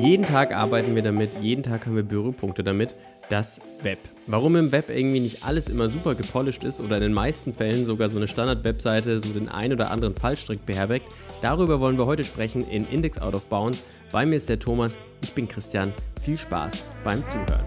Jeden 0.00 0.24
Tag 0.24 0.54
arbeiten 0.54 0.94
wir 0.94 1.02
damit, 1.02 1.34
jeden 1.40 1.64
Tag 1.64 1.84
haben 1.84 1.96
wir 1.96 2.04
Berührpunkte 2.04 2.62
damit. 2.62 2.94
Das 3.28 3.60
Web. 3.82 3.98
Warum 4.28 4.54
im 4.54 4.70
Web 4.70 4.90
irgendwie 4.90 5.18
nicht 5.18 5.44
alles 5.44 5.68
immer 5.68 5.88
super 5.88 6.14
gepolished 6.14 6.62
ist 6.62 6.80
oder 6.80 6.96
in 6.96 7.02
den 7.02 7.12
meisten 7.12 7.52
Fällen 7.52 7.84
sogar 7.84 8.08
so 8.08 8.16
eine 8.16 8.28
Standard-Webseite 8.28 9.20
so 9.20 9.32
den 9.32 9.48
ein 9.48 9.72
oder 9.72 9.90
anderen 9.90 10.14
Fallstrick 10.14 10.64
beherbergt, 10.64 11.06
darüber 11.42 11.80
wollen 11.80 11.98
wir 11.98 12.06
heute 12.06 12.22
sprechen 12.22 12.64
in 12.70 12.88
Index 12.88 13.18
Out 13.18 13.34
of 13.34 13.46
Bounds. 13.46 13.84
Bei 14.12 14.24
mir 14.24 14.36
ist 14.36 14.48
der 14.48 14.60
Thomas, 14.60 14.96
ich 15.20 15.34
bin 15.34 15.48
Christian. 15.48 15.92
Viel 16.22 16.38
Spaß 16.38 16.84
beim 17.02 17.26
Zuhören. 17.26 17.64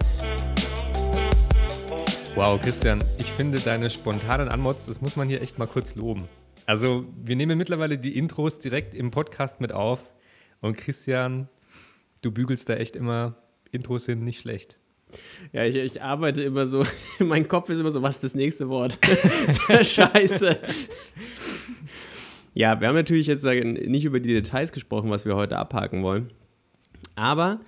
Wow, 2.34 2.58
Christian, 2.62 3.04
ich 3.18 3.30
finde 3.30 3.60
deine 3.60 3.90
spontanen 3.90 4.48
Anmods, 4.48 4.86
das 4.86 5.02
muss 5.02 5.16
man 5.16 5.28
hier 5.28 5.42
echt 5.42 5.58
mal 5.58 5.66
kurz 5.66 5.96
loben. 5.96 6.28
Also, 6.64 7.04
wir 7.22 7.36
nehmen 7.36 7.58
mittlerweile 7.58 7.98
die 7.98 8.16
Intros 8.16 8.58
direkt 8.58 8.94
im 8.94 9.10
Podcast 9.10 9.60
mit 9.60 9.70
auf. 9.70 10.02
Und 10.62 10.78
Christian, 10.78 11.48
du 12.22 12.30
bügelst 12.30 12.68
da 12.68 12.74
echt 12.74 12.96
immer, 12.96 13.36
Intros 13.70 14.06
sind 14.06 14.22
nicht 14.22 14.40
schlecht. 14.40 14.78
Ja, 15.52 15.64
ich, 15.64 15.76
ich 15.76 16.02
arbeite 16.02 16.42
immer 16.42 16.66
so, 16.66 16.84
mein 17.18 17.46
Kopf 17.48 17.68
ist 17.68 17.78
immer 17.78 17.90
so, 17.90 18.02
was 18.02 18.16
ist 18.16 18.24
das 18.24 18.34
nächste 18.34 18.68
Wort? 18.68 18.98
Scheiße. 19.68 20.58
Ja, 22.54 22.80
wir 22.80 22.88
haben 22.88 22.94
natürlich 22.94 23.26
jetzt 23.26 23.44
nicht 23.44 24.04
über 24.04 24.20
die 24.20 24.32
Details 24.32 24.72
gesprochen, 24.72 25.10
was 25.10 25.24
wir 25.24 25.36
heute 25.36 25.58
abhaken 25.58 26.02
wollen. 26.02 26.30
Aber 27.14 27.60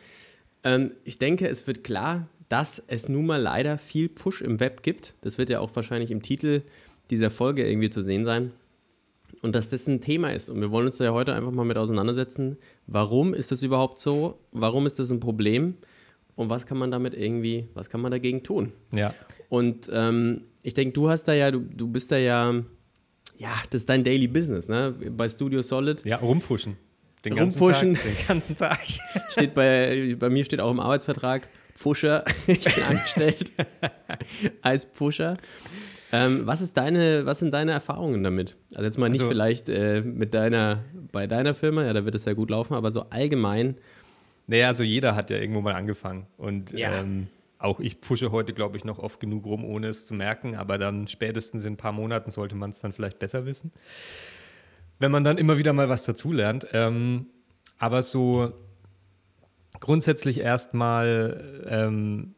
ähm, 0.62 0.92
ich 1.04 1.18
denke, 1.18 1.48
es 1.48 1.66
wird 1.66 1.84
klar, 1.84 2.28
dass 2.48 2.82
es 2.86 3.08
nun 3.08 3.26
mal 3.26 3.40
leider 3.40 3.78
viel 3.78 4.08
Push 4.08 4.42
im 4.42 4.60
Web 4.60 4.82
gibt. 4.82 5.14
Das 5.22 5.38
wird 5.38 5.50
ja 5.50 5.60
auch 5.60 5.74
wahrscheinlich 5.74 6.10
im 6.10 6.22
Titel 6.22 6.62
dieser 7.10 7.30
Folge 7.30 7.66
irgendwie 7.66 7.90
zu 7.90 8.02
sehen 8.02 8.24
sein. 8.24 8.52
Und 9.42 9.54
dass 9.54 9.68
das 9.68 9.86
ein 9.86 10.00
Thema 10.00 10.32
ist. 10.32 10.48
Und 10.48 10.60
wir 10.60 10.70
wollen 10.70 10.86
uns 10.86 10.98
da 10.98 11.04
ja 11.04 11.12
heute 11.12 11.34
einfach 11.34 11.52
mal 11.52 11.64
mit 11.64 11.76
auseinandersetzen. 11.76 12.56
Warum 12.86 13.34
ist 13.34 13.50
das 13.50 13.62
überhaupt 13.62 13.98
so? 13.98 14.38
Warum 14.52 14.86
ist 14.86 14.98
das 14.98 15.10
ein 15.10 15.20
Problem? 15.20 15.74
Und 16.36 16.50
was 16.50 16.66
kann 16.66 16.78
man 16.78 16.90
damit 16.90 17.14
irgendwie, 17.14 17.68
was 17.74 17.88
kann 17.88 18.00
man 18.00 18.10
dagegen 18.10 18.42
tun? 18.42 18.72
Ja. 18.92 19.14
Und 19.48 19.88
ähm, 19.92 20.42
ich 20.62 20.74
denke, 20.74 20.92
du 20.92 21.08
hast 21.08 21.24
da 21.24 21.32
ja, 21.32 21.50
du, 21.50 21.60
du 21.60 21.86
bist 21.88 22.10
da 22.10 22.16
ja, 22.16 22.52
ja, 23.38 23.52
das 23.70 23.82
ist 23.82 23.88
dein 23.88 24.04
Daily 24.04 24.26
Business, 24.26 24.68
ne? 24.68 24.94
Bei 25.10 25.28
Studio 25.28 25.62
Solid. 25.62 26.04
Ja, 26.04 26.16
rumfuschen. 26.16 26.76
Den 27.24 27.38
rumfuschen. 27.38 27.94
Ganzen 27.94 27.96
Tag, 27.96 28.16
den 28.16 28.26
ganzen 28.26 28.56
Tag. 28.56 28.80
steht 29.30 29.54
bei, 29.54 30.16
bei 30.18 30.28
mir 30.28 30.44
steht 30.44 30.60
auch 30.60 30.70
im 30.70 30.80
Arbeitsvertrag, 30.80 31.48
Pfuscher, 31.74 32.24
ich 32.46 32.64
bin 32.64 32.84
angestellt 32.88 33.52
als 34.62 34.84
Pfuscher. 34.84 35.36
Ähm, 36.14 36.46
was, 36.46 36.60
ist 36.60 36.76
deine, 36.76 37.26
was 37.26 37.40
sind 37.40 37.52
deine 37.52 37.72
Erfahrungen 37.72 38.22
damit? 38.22 38.56
Also 38.74 38.84
jetzt 38.84 38.98
mal 38.98 39.08
nicht 39.08 39.22
also, 39.22 39.30
vielleicht 39.30 39.68
äh, 39.68 40.00
mit 40.00 40.32
deiner, 40.32 40.84
bei 41.10 41.26
deiner 41.26 41.54
Firma, 41.54 41.84
ja, 41.84 41.92
da 41.92 42.04
wird 42.04 42.14
es 42.14 42.24
ja 42.24 42.34
gut 42.34 42.50
laufen, 42.50 42.74
aber 42.74 42.92
so 42.92 43.06
allgemein. 43.10 43.76
Naja, 44.46 44.68
also 44.68 44.84
jeder 44.84 45.16
hat 45.16 45.30
ja 45.30 45.38
irgendwo 45.38 45.60
mal 45.60 45.74
angefangen. 45.74 46.26
Und 46.36 46.70
ja. 46.70 47.00
ähm, 47.00 47.26
auch 47.58 47.80
ich 47.80 48.00
pushe 48.00 48.30
heute, 48.30 48.52
glaube 48.52 48.76
ich, 48.76 48.84
noch 48.84 49.00
oft 49.00 49.18
genug 49.18 49.44
rum, 49.44 49.64
ohne 49.64 49.88
es 49.88 50.06
zu 50.06 50.14
merken, 50.14 50.54
aber 50.54 50.78
dann 50.78 51.08
spätestens 51.08 51.64
in 51.64 51.72
ein 51.72 51.76
paar 51.76 51.92
Monaten 51.92 52.30
sollte 52.30 52.54
man 52.54 52.70
es 52.70 52.78
dann 52.78 52.92
vielleicht 52.92 53.18
besser 53.18 53.44
wissen. 53.44 53.72
Wenn 55.00 55.10
man 55.10 55.24
dann 55.24 55.36
immer 55.36 55.58
wieder 55.58 55.72
mal 55.72 55.88
was 55.88 56.04
dazulernt. 56.04 56.68
Ähm, 56.72 57.26
aber 57.78 58.02
so 58.02 58.52
grundsätzlich 59.80 60.38
erstmal, 60.38 61.64
ähm, 61.68 62.36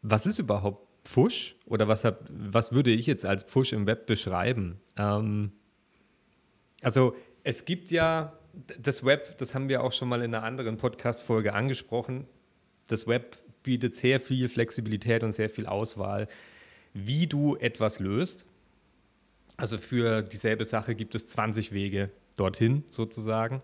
was 0.00 0.24
ist 0.24 0.38
überhaupt 0.38 0.87
Pfusch 1.08 1.56
oder 1.64 1.88
was, 1.88 2.04
hab, 2.04 2.26
was 2.28 2.72
würde 2.72 2.90
ich 2.90 3.06
jetzt 3.06 3.24
als 3.24 3.42
Pfusch 3.42 3.72
im 3.72 3.86
Web 3.86 4.04
beschreiben? 4.04 4.78
Ähm, 4.98 5.52
also 6.82 7.16
es 7.44 7.64
gibt 7.64 7.90
ja 7.90 8.38
das 8.78 9.04
Web, 9.06 9.38
das 9.38 9.54
haben 9.54 9.70
wir 9.70 9.82
auch 9.82 9.92
schon 9.92 10.08
mal 10.08 10.22
in 10.22 10.34
einer 10.34 10.44
anderen 10.44 10.76
Podcast-Folge 10.76 11.54
angesprochen. 11.54 12.26
Das 12.88 13.06
Web 13.06 13.38
bietet 13.62 13.94
sehr 13.94 14.20
viel 14.20 14.50
Flexibilität 14.50 15.22
und 15.22 15.32
sehr 15.32 15.48
viel 15.48 15.66
Auswahl, 15.66 16.28
wie 16.92 17.26
du 17.26 17.56
etwas 17.56 18.00
löst. 18.00 18.44
Also 19.56 19.78
für 19.78 20.20
dieselbe 20.20 20.66
Sache 20.66 20.94
gibt 20.94 21.14
es 21.14 21.26
20 21.26 21.72
Wege 21.72 22.10
dorthin 22.36 22.84
sozusagen. 22.90 23.62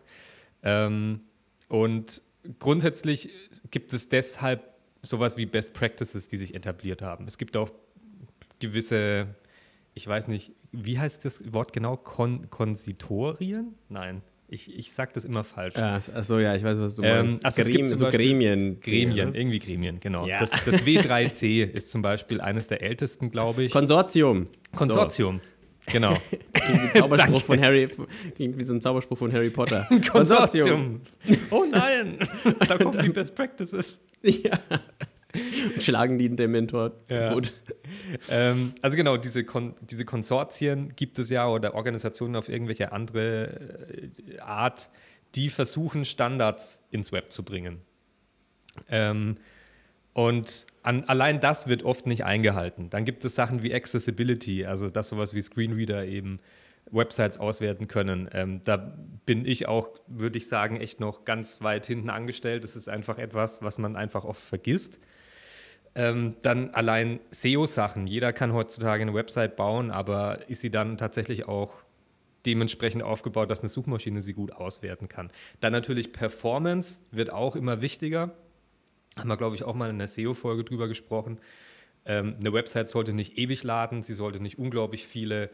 Ähm, 0.62 1.20
und 1.68 2.22
grundsätzlich 2.58 3.28
gibt 3.70 3.92
es 3.92 4.08
deshalb 4.08 4.73
sowas 5.04 5.36
wie 5.36 5.46
Best 5.46 5.74
Practices, 5.74 6.28
die 6.28 6.36
sich 6.36 6.54
etabliert 6.54 7.02
haben. 7.02 7.26
Es 7.26 7.38
gibt 7.38 7.56
auch 7.56 7.70
gewisse, 8.58 9.34
ich 9.94 10.06
weiß 10.06 10.28
nicht, 10.28 10.52
wie 10.72 10.98
heißt 10.98 11.24
das 11.24 11.52
Wort 11.52 11.72
genau? 11.72 11.96
Kon 11.96 12.50
Konsitorien? 12.50 13.74
Nein. 13.88 14.22
Ich, 14.46 14.72
ich 14.76 14.92
sage 14.92 15.12
das 15.14 15.24
immer 15.24 15.42
falsch. 15.42 15.74
Ja, 15.74 15.96
achso, 15.96 16.38
ja, 16.38 16.54
ich 16.54 16.62
weiß, 16.62 16.78
was 16.78 16.96
du 16.96 17.02
ähm, 17.02 17.26
meinst. 17.26 17.44
also 17.44 17.62
Gremien, 17.62 17.84
es 17.86 17.90
gibt 17.90 17.98
so 17.98 18.10
Gremien. 18.10 18.80
Gremien, 18.80 19.30
ne? 19.30 19.38
irgendwie 19.38 19.58
Gremien, 19.58 20.00
genau. 20.00 20.26
Ja. 20.26 20.38
Das, 20.38 20.50
das, 20.50 20.84
W3C 20.84 21.64
ist 21.64 21.90
zum 21.90 22.02
Beispiel 22.02 22.40
eines 22.40 22.66
der 22.66 22.82
ältesten, 22.82 23.30
glaube 23.30 23.64
ich. 23.64 23.72
Konsortium. 23.72 24.48
Konsortium. 24.76 25.40
So. 25.40 25.53
Genau. 25.86 26.16
Klingt 26.52 26.94
wie, 26.94 26.98
Zauberspruch 26.98 27.42
von 27.42 27.60
Harry, 27.60 27.88
klingt 28.34 28.58
wie 28.58 28.64
so 28.64 28.74
ein 28.74 28.80
Zauberspruch 28.80 29.18
von 29.18 29.32
Harry 29.32 29.50
Potter. 29.50 29.86
Konsortium. 30.10 31.02
Oh 31.50 31.64
nein, 31.70 32.18
da 32.68 32.78
kommen 32.78 32.98
die 33.02 33.10
Best 33.10 33.34
Practices. 33.34 34.00
Ja. 34.22 34.58
Und 35.74 35.82
schlagen 35.82 36.16
die 36.16 36.28
den 36.28 36.36
Dementor 36.36 36.92
ja. 37.08 37.34
gut. 37.34 37.52
Ähm, 38.30 38.72
also 38.80 38.96
genau, 38.96 39.16
diese, 39.16 39.44
Kon 39.44 39.74
diese 39.80 40.04
Konsortien 40.04 40.94
gibt 40.96 41.18
es 41.18 41.28
ja 41.28 41.48
oder 41.48 41.74
Organisationen 41.74 42.36
auf 42.36 42.48
irgendwelche 42.48 42.92
andere 42.92 43.90
äh, 43.92 44.38
Art, 44.38 44.88
die 45.34 45.50
versuchen, 45.50 46.04
Standards 46.04 46.82
ins 46.90 47.10
Web 47.10 47.32
zu 47.32 47.42
bringen. 47.42 47.82
Ähm, 48.88 49.36
und 50.14 50.66
an, 50.84 51.04
allein 51.04 51.40
das 51.40 51.66
wird 51.66 51.82
oft 51.82 52.06
nicht 52.06 52.24
eingehalten. 52.24 52.88
Dann 52.88 53.04
gibt 53.04 53.24
es 53.24 53.34
Sachen 53.34 53.62
wie 53.62 53.74
Accessibility, 53.74 54.64
also 54.64 54.88
dass 54.88 55.08
sowas 55.08 55.34
wie 55.34 55.42
Screenreader 55.42 56.08
eben 56.08 56.38
Websites 56.90 57.38
auswerten 57.38 57.88
können. 57.88 58.28
Ähm, 58.32 58.60
da 58.64 58.96
bin 59.26 59.44
ich 59.44 59.66
auch, 59.66 59.88
würde 60.06 60.38
ich 60.38 60.48
sagen, 60.48 60.80
echt 60.80 61.00
noch 61.00 61.24
ganz 61.24 61.62
weit 61.62 61.86
hinten 61.86 62.10
angestellt. 62.10 62.62
Das 62.62 62.76
ist 62.76 62.88
einfach 62.88 63.18
etwas, 63.18 63.60
was 63.60 63.76
man 63.78 63.96
einfach 63.96 64.24
oft 64.24 64.40
vergisst. 64.40 65.00
Ähm, 65.96 66.36
dann 66.42 66.70
allein 66.70 67.18
SEO-Sachen. 67.30 68.06
Jeder 68.06 68.32
kann 68.32 68.52
heutzutage 68.52 69.02
eine 69.02 69.14
Website 69.14 69.56
bauen, 69.56 69.90
aber 69.90 70.48
ist 70.48 70.60
sie 70.60 70.70
dann 70.70 70.96
tatsächlich 70.96 71.48
auch 71.48 71.74
dementsprechend 72.46 73.02
aufgebaut, 73.02 73.50
dass 73.50 73.60
eine 73.60 73.68
Suchmaschine 73.68 74.22
sie 74.22 74.34
gut 74.34 74.52
auswerten 74.52 75.08
kann. 75.08 75.30
Dann 75.60 75.72
natürlich 75.72 76.12
Performance 76.12 77.00
wird 77.10 77.30
auch 77.30 77.56
immer 77.56 77.80
wichtiger 77.80 78.34
haben 79.18 79.28
wir, 79.28 79.36
glaube 79.36 79.56
ich, 79.56 79.64
auch 79.64 79.74
mal 79.74 79.90
in 79.90 79.98
der 79.98 80.08
SEO-Folge 80.08 80.64
drüber 80.64 80.88
gesprochen. 80.88 81.38
Ähm, 82.04 82.36
eine 82.38 82.52
Website 82.52 82.88
sollte 82.88 83.12
nicht 83.12 83.38
ewig 83.38 83.62
laden, 83.62 84.02
sie 84.02 84.14
sollte 84.14 84.40
nicht 84.40 84.58
unglaublich 84.58 85.06
viele 85.06 85.50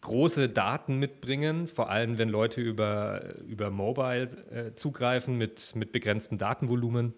große 0.00 0.48
Daten 0.48 0.98
mitbringen, 0.98 1.66
vor 1.66 1.90
allem 1.90 2.18
wenn 2.18 2.28
Leute 2.28 2.60
über, 2.60 3.36
über 3.46 3.70
Mobile 3.70 4.28
äh, 4.50 4.74
zugreifen 4.74 5.38
mit, 5.38 5.74
mit 5.76 5.92
begrenztem 5.92 6.36
Datenvolumen. 6.36 7.14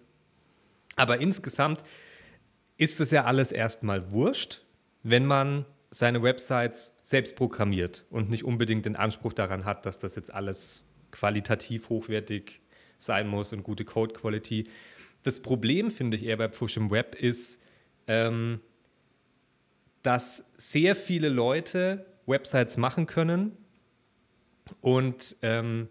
Aber 0.95 1.19
insgesamt 1.19 1.83
ist 2.77 2.99
es 2.99 3.11
ja 3.11 3.25
alles 3.25 3.51
erstmal 3.51 4.11
wurscht, 4.11 4.61
wenn 5.03 5.25
man 5.25 5.65
seine 5.89 6.21
Websites 6.21 6.95
selbst 7.01 7.35
programmiert 7.35 8.05
und 8.09 8.29
nicht 8.29 8.43
unbedingt 8.43 8.85
den 8.85 8.95
Anspruch 8.95 9.33
daran 9.33 9.65
hat, 9.65 9.85
dass 9.85 9.99
das 9.99 10.15
jetzt 10.15 10.33
alles 10.33 10.85
qualitativ 11.11 11.89
hochwertig 11.89 12.61
sein 12.97 13.27
muss 13.27 13.53
und 13.53 13.63
gute 13.63 13.85
Code-Quality. 13.85 14.67
Das 15.27 15.41
Problem, 15.41 15.91
finde 15.91 16.15
ich 16.15 16.25
eher 16.25 16.37
bei 16.37 16.47
Push 16.47 16.77
im 16.77 16.89
Web, 16.89 17.13
ist, 17.13 17.61
ähm, 18.07 18.61
dass 20.01 20.45
sehr 20.55 20.95
viele 20.95 21.27
Leute 21.27 22.05
Websites 22.27 22.77
machen 22.77 23.07
können 23.07 23.51
und 24.79 25.35
ähm, 25.41 25.89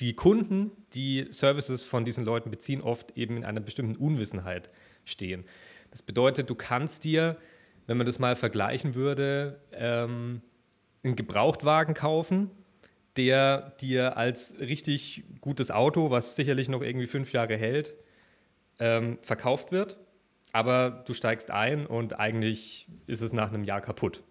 die 0.00 0.14
Kunden, 0.14 0.72
die 0.94 1.28
Services 1.30 1.84
von 1.84 2.04
diesen 2.04 2.24
Leuten 2.24 2.50
beziehen, 2.50 2.80
oft 2.80 3.16
eben 3.16 3.36
in 3.36 3.44
einer 3.44 3.60
bestimmten 3.60 3.94
Unwissenheit 3.94 4.68
stehen. 5.04 5.44
Das 5.92 6.02
bedeutet, 6.02 6.50
du 6.50 6.56
kannst 6.56 7.04
dir, 7.04 7.36
wenn 7.86 7.98
man 7.98 8.06
das 8.06 8.18
mal 8.18 8.34
vergleichen 8.34 8.96
würde, 8.96 9.60
ähm, 9.70 10.42
einen 11.04 11.14
Gebrauchtwagen 11.14 11.94
kaufen, 11.94 12.50
der 13.16 13.76
dir 13.80 14.16
als 14.16 14.58
richtig 14.58 15.22
gutes 15.40 15.70
Auto, 15.70 16.10
was 16.10 16.34
sicherlich 16.34 16.68
noch 16.68 16.82
irgendwie 16.82 17.06
fünf 17.06 17.32
Jahre 17.32 17.56
hält, 17.56 17.94
ähm, 18.80 19.18
verkauft 19.22 19.70
wird, 19.70 19.98
aber 20.52 21.04
du 21.06 21.14
steigst 21.14 21.50
ein 21.50 21.86
und 21.86 22.18
eigentlich 22.18 22.88
ist 23.06 23.20
es 23.20 23.32
nach 23.32 23.48
einem 23.48 23.62
Jahr 23.62 23.80
kaputt, 23.80 24.24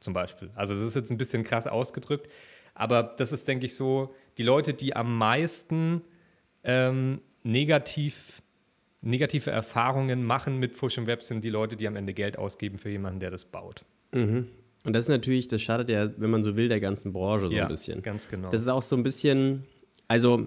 zum 0.00 0.14
Beispiel. 0.14 0.50
Also 0.54 0.74
das 0.74 0.82
ist 0.84 0.94
jetzt 0.94 1.10
ein 1.10 1.18
bisschen 1.18 1.44
krass 1.44 1.66
ausgedrückt, 1.66 2.30
aber 2.74 3.02
das 3.02 3.32
ist, 3.32 3.46
denke 3.48 3.66
ich, 3.66 3.74
so, 3.74 4.14
die 4.38 4.42
Leute, 4.42 4.72
die 4.72 4.96
am 4.96 5.18
meisten 5.18 6.02
ähm, 6.64 7.20
negativ, 7.42 8.42
negative 9.02 9.50
Erfahrungen 9.50 10.24
machen 10.24 10.58
mit 10.58 10.76
Push 10.76 10.98
im 10.98 11.06
Web, 11.06 11.22
sind 11.22 11.44
die 11.44 11.50
Leute, 11.50 11.76
die 11.76 11.86
am 11.86 11.96
Ende 11.96 12.14
Geld 12.14 12.38
ausgeben 12.38 12.78
für 12.78 12.90
jemanden, 12.90 13.20
der 13.20 13.30
das 13.30 13.44
baut. 13.44 13.84
Mhm. 14.12 14.48
Und 14.84 14.92
das 14.92 15.06
ist 15.06 15.08
natürlich, 15.08 15.48
das 15.48 15.62
schadet 15.62 15.88
ja, 15.88 16.10
wenn 16.16 16.30
man 16.30 16.44
so 16.44 16.56
will, 16.56 16.68
der 16.68 16.78
ganzen 16.78 17.12
Branche 17.12 17.48
so 17.48 17.52
ja, 17.52 17.64
ein 17.64 17.68
bisschen. 17.68 18.02
ganz 18.02 18.28
genau. 18.28 18.50
Das 18.50 18.62
ist 18.62 18.68
auch 18.68 18.82
so 18.82 18.94
ein 18.96 19.02
bisschen, 19.02 19.64
also 20.06 20.46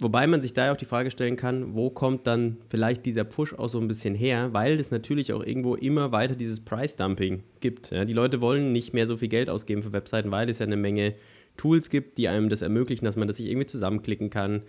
Wobei 0.00 0.26
man 0.26 0.42
sich 0.42 0.52
da 0.52 0.72
auch 0.72 0.76
die 0.76 0.86
Frage 0.86 1.10
stellen 1.10 1.36
kann, 1.36 1.74
wo 1.74 1.88
kommt 1.88 2.26
dann 2.26 2.56
vielleicht 2.68 3.06
dieser 3.06 3.22
Push 3.22 3.54
auch 3.54 3.68
so 3.68 3.78
ein 3.78 3.86
bisschen 3.86 4.14
her, 4.14 4.52
weil 4.52 4.72
es 4.74 4.90
natürlich 4.90 5.32
auch 5.32 5.44
irgendwo 5.44 5.76
immer 5.76 6.10
weiter 6.10 6.34
dieses 6.34 6.60
Price-Dumping 6.60 7.44
gibt. 7.60 7.90
Ja, 7.90 8.04
die 8.04 8.12
Leute 8.12 8.40
wollen 8.40 8.72
nicht 8.72 8.92
mehr 8.92 9.06
so 9.06 9.16
viel 9.16 9.28
Geld 9.28 9.48
ausgeben 9.48 9.82
für 9.82 9.92
Webseiten, 9.92 10.32
weil 10.32 10.50
es 10.50 10.58
ja 10.58 10.66
eine 10.66 10.76
Menge 10.76 11.14
Tools 11.56 11.90
gibt, 11.90 12.18
die 12.18 12.28
einem 12.28 12.48
das 12.48 12.62
ermöglichen, 12.62 13.04
dass 13.04 13.16
man 13.16 13.28
das 13.28 13.36
sich 13.36 13.46
irgendwie 13.46 13.66
zusammenklicken 13.66 14.30
kann, 14.30 14.62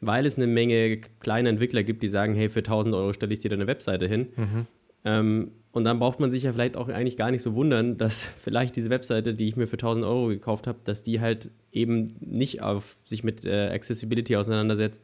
weil 0.00 0.26
es 0.26 0.36
eine 0.36 0.46
Menge 0.46 0.98
kleine 1.18 1.48
Entwickler 1.48 1.82
gibt, 1.82 2.04
die 2.04 2.08
sagen, 2.08 2.36
hey, 2.36 2.48
für 2.48 2.60
1000 2.60 2.94
Euro 2.94 3.12
stelle 3.12 3.32
ich 3.32 3.40
dir 3.40 3.50
deine 3.50 3.66
Webseite 3.66 4.06
hin. 4.06 4.28
Mhm. 4.36 4.66
Ähm, 5.08 5.52
und 5.70 5.84
dann 5.84 5.98
braucht 5.98 6.20
man 6.20 6.30
sich 6.30 6.42
ja 6.42 6.52
vielleicht 6.52 6.76
auch 6.76 6.88
eigentlich 6.88 7.16
gar 7.16 7.30
nicht 7.30 7.42
so 7.42 7.54
wundern, 7.54 7.96
dass 7.96 8.24
vielleicht 8.38 8.76
diese 8.76 8.90
Webseite, 8.90 9.34
die 9.34 9.48
ich 9.48 9.56
mir 9.56 9.66
für 9.66 9.76
1000 9.76 10.04
Euro 10.04 10.28
gekauft 10.28 10.66
habe, 10.66 10.78
dass 10.84 11.02
die 11.02 11.20
halt 11.20 11.50
eben 11.72 12.16
nicht 12.20 12.62
auf 12.62 12.98
sich 13.04 13.24
mit 13.24 13.44
äh, 13.44 13.70
Accessibility 13.72 14.36
auseinandersetzt, 14.36 15.02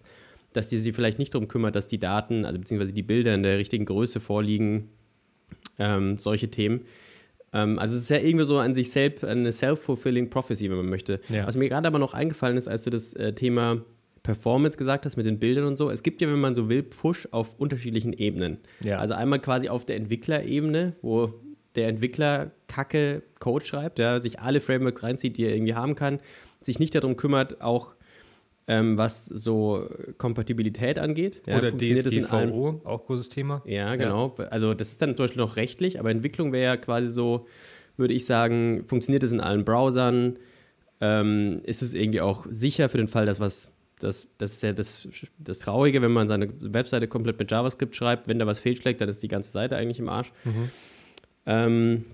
dass 0.52 0.68
die 0.68 0.78
sich 0.78 0.94
vielleicht 0.94 1.18
nicht 1.18 1.34
darum 1.34 1.48
kümmert, 1.48 1.74
dass 1.74 1.88
die 1.88 1.98
Daten, 1.98 2.44
also 2.44 2.58
beziehungsweise 2.58 2.92
die 2.92 3.02
Bilder 3.02 3.34
in 3.34 3.42
der 3.42 3.58
richtigen 3.58 3.86
Größe 3.86 4.20
vorliegen, 4.20 4.90
ähm, 5.78 6.18
solche 6.18 6.50
Themen. 6.50 6.82
Ähm, 7.52 7.78
also 7.78 7.96
es 7.96 8.04
ist 8.04 8.10
ja 8.10 8.18
irgendwie 8.18 8.44
so 8.44 8.58
an 8.58 8.74
sich 8.74 8.90
selbst 8.90 9.24
eine 9.24 9.52
self-fulfilling 9.52 10.30
prophecy, 10.30 10.70
wenn 10.70 10.76
man 10.76 10.88
möchte. 10.88 11.20
Ja. 11.28 11.46
Was 11.46 11.56
mir 11.56 11.68
gerade 11.68 11.88
aber 11.88 11.98
noch 11.98 12.14
eingefallen 12.14 12.56
ist, 12.56 12.68
als 12.68 12.84
du 12.84 12.90
das 12.90 13.14
äh, 13.14 13.32
Thema 13.32 13.82
Performance 14.24 14.76
gesagt 14.76 15.04
hast 15.04 15.16
mit 15.16 15.26
den 15.26 15.38
Bildern 15.38 15.66
und 15.66 15.76
so. 15.76 15.90
Es 15.90 16.02
gibt 16.02 16.20
ja, 16.20 16.28
wenn 16.28 16.40
man 16.40 16.54
so 16.56 16.68
will, 16.68 16.82
Push 16.82 17.28
auf 17.30 17.54
unterschiedlichen 17.60 18.12
Ebenen. 18.12 18.58
Ja. 18.80 18.98
Also 18.98 19.14
einmal 19.14 19.38
quasi 19.38 19.68
auf 19.68 19.84
der 19.84 19.96
Entwicklerebene, 19.96 20.96
wo 21.02 21.34
der 21.76 21.88
Entwickler 21.88 22.50
kacke 22.66 23.22
Code 23.38 23.66
schreibt, 23.66 23.98
der 23.98 24.22
sich 24.22 24.40
alle 24.40 24.60
Frameworks 24.60 25.02
reinzieht, 25.02 25.36
die 25.36 25.44
er 25.44 25.54
irgendwie 25.54 25.74
haben 25.74 25.94
kann, 25.94 26.20
sich 26.60 26.78
nicht 26.78 26.94
darum 26.94 27.16
kümmert, 27.16 27.60
auch 27.60 27.94
ähm, 28.66 28.96
was 28.96 29.26
so 29.26 29.86
Kompatibilität 30.16 30.98
angeht. 30.98 31.42
Ja, 31.46 31.58
Oder 31.58 31.70
DSGVO, 31.70 32.80
auch 32.84 33.04
großes 33.04 33.28
Thema. 33.28 33.62
Ja, 33.66 33.94
genau. 33.96 34.34
Ja. 34.38 34.44
Also 34.46 34.72
das 34.72 34.88
ist 34.88 35.02
dann 35.02 35.16
zum 35.16 35.24
Beispiel 35.24 35.42
noch 35.42 35.56
rechtlich, 35.56 36.00
aber 36.00 36.10
Entwicklung 36.10 36.52
wäre 36.52 36.64
ja 36.64 36.76
quasi 36.78 37.08
so, 37.10 37.46
würde 37.98 38.14
ich 38.14 38.24
sagen, 38.24 38.84
funktioniert 38.86 39.22
es 39.22 39.32
in 39.32 39.40
allen 39.40 39.66
Browsern? 39.66 40.38
Ähm, 41.02 41.60
ist 41.64 41.82
es 41.82 41.92
irgendwie 41.92 42.22
auch 42.22 42.46
sicher 42.48 42.88
für 42.88 42.96
den 42.96 43.08
Fall, 43.08 43.26
dass 43.26 43.38
was 43.38 43.73
das, 43.98 44.28
das 44.38 44.54
ist 44.54 44.62
ja 44.62 44.72
das, 44.72 45.08
das 45.38 45.58
Traurige, 45.60 46.02
wenn 46.02 46.12
man 46.12 46.28
seine 46.28 46.48
Webseite 46.60 47.08
komplett 47.08 47.38
mit 47.38 47.50
JavaScript 47.50 47.94
schreibt. 47.94 48.28
Wenn 48.28 48.38
da 48.38 48.46
was 48.46 48.58
fehlschlägt, 48.58 49.00
dann 49.00 49.08
ist 49.08 49.22
die 49.22 49.28
ganze 49.28 49.50
Seite 49.50 49.76
eigentlich 49.76 49.98
im 49.98 50.08
Arsch. 50.08 50.32
Mhm. 50.44 50.70
Ähm, 51.46 52.04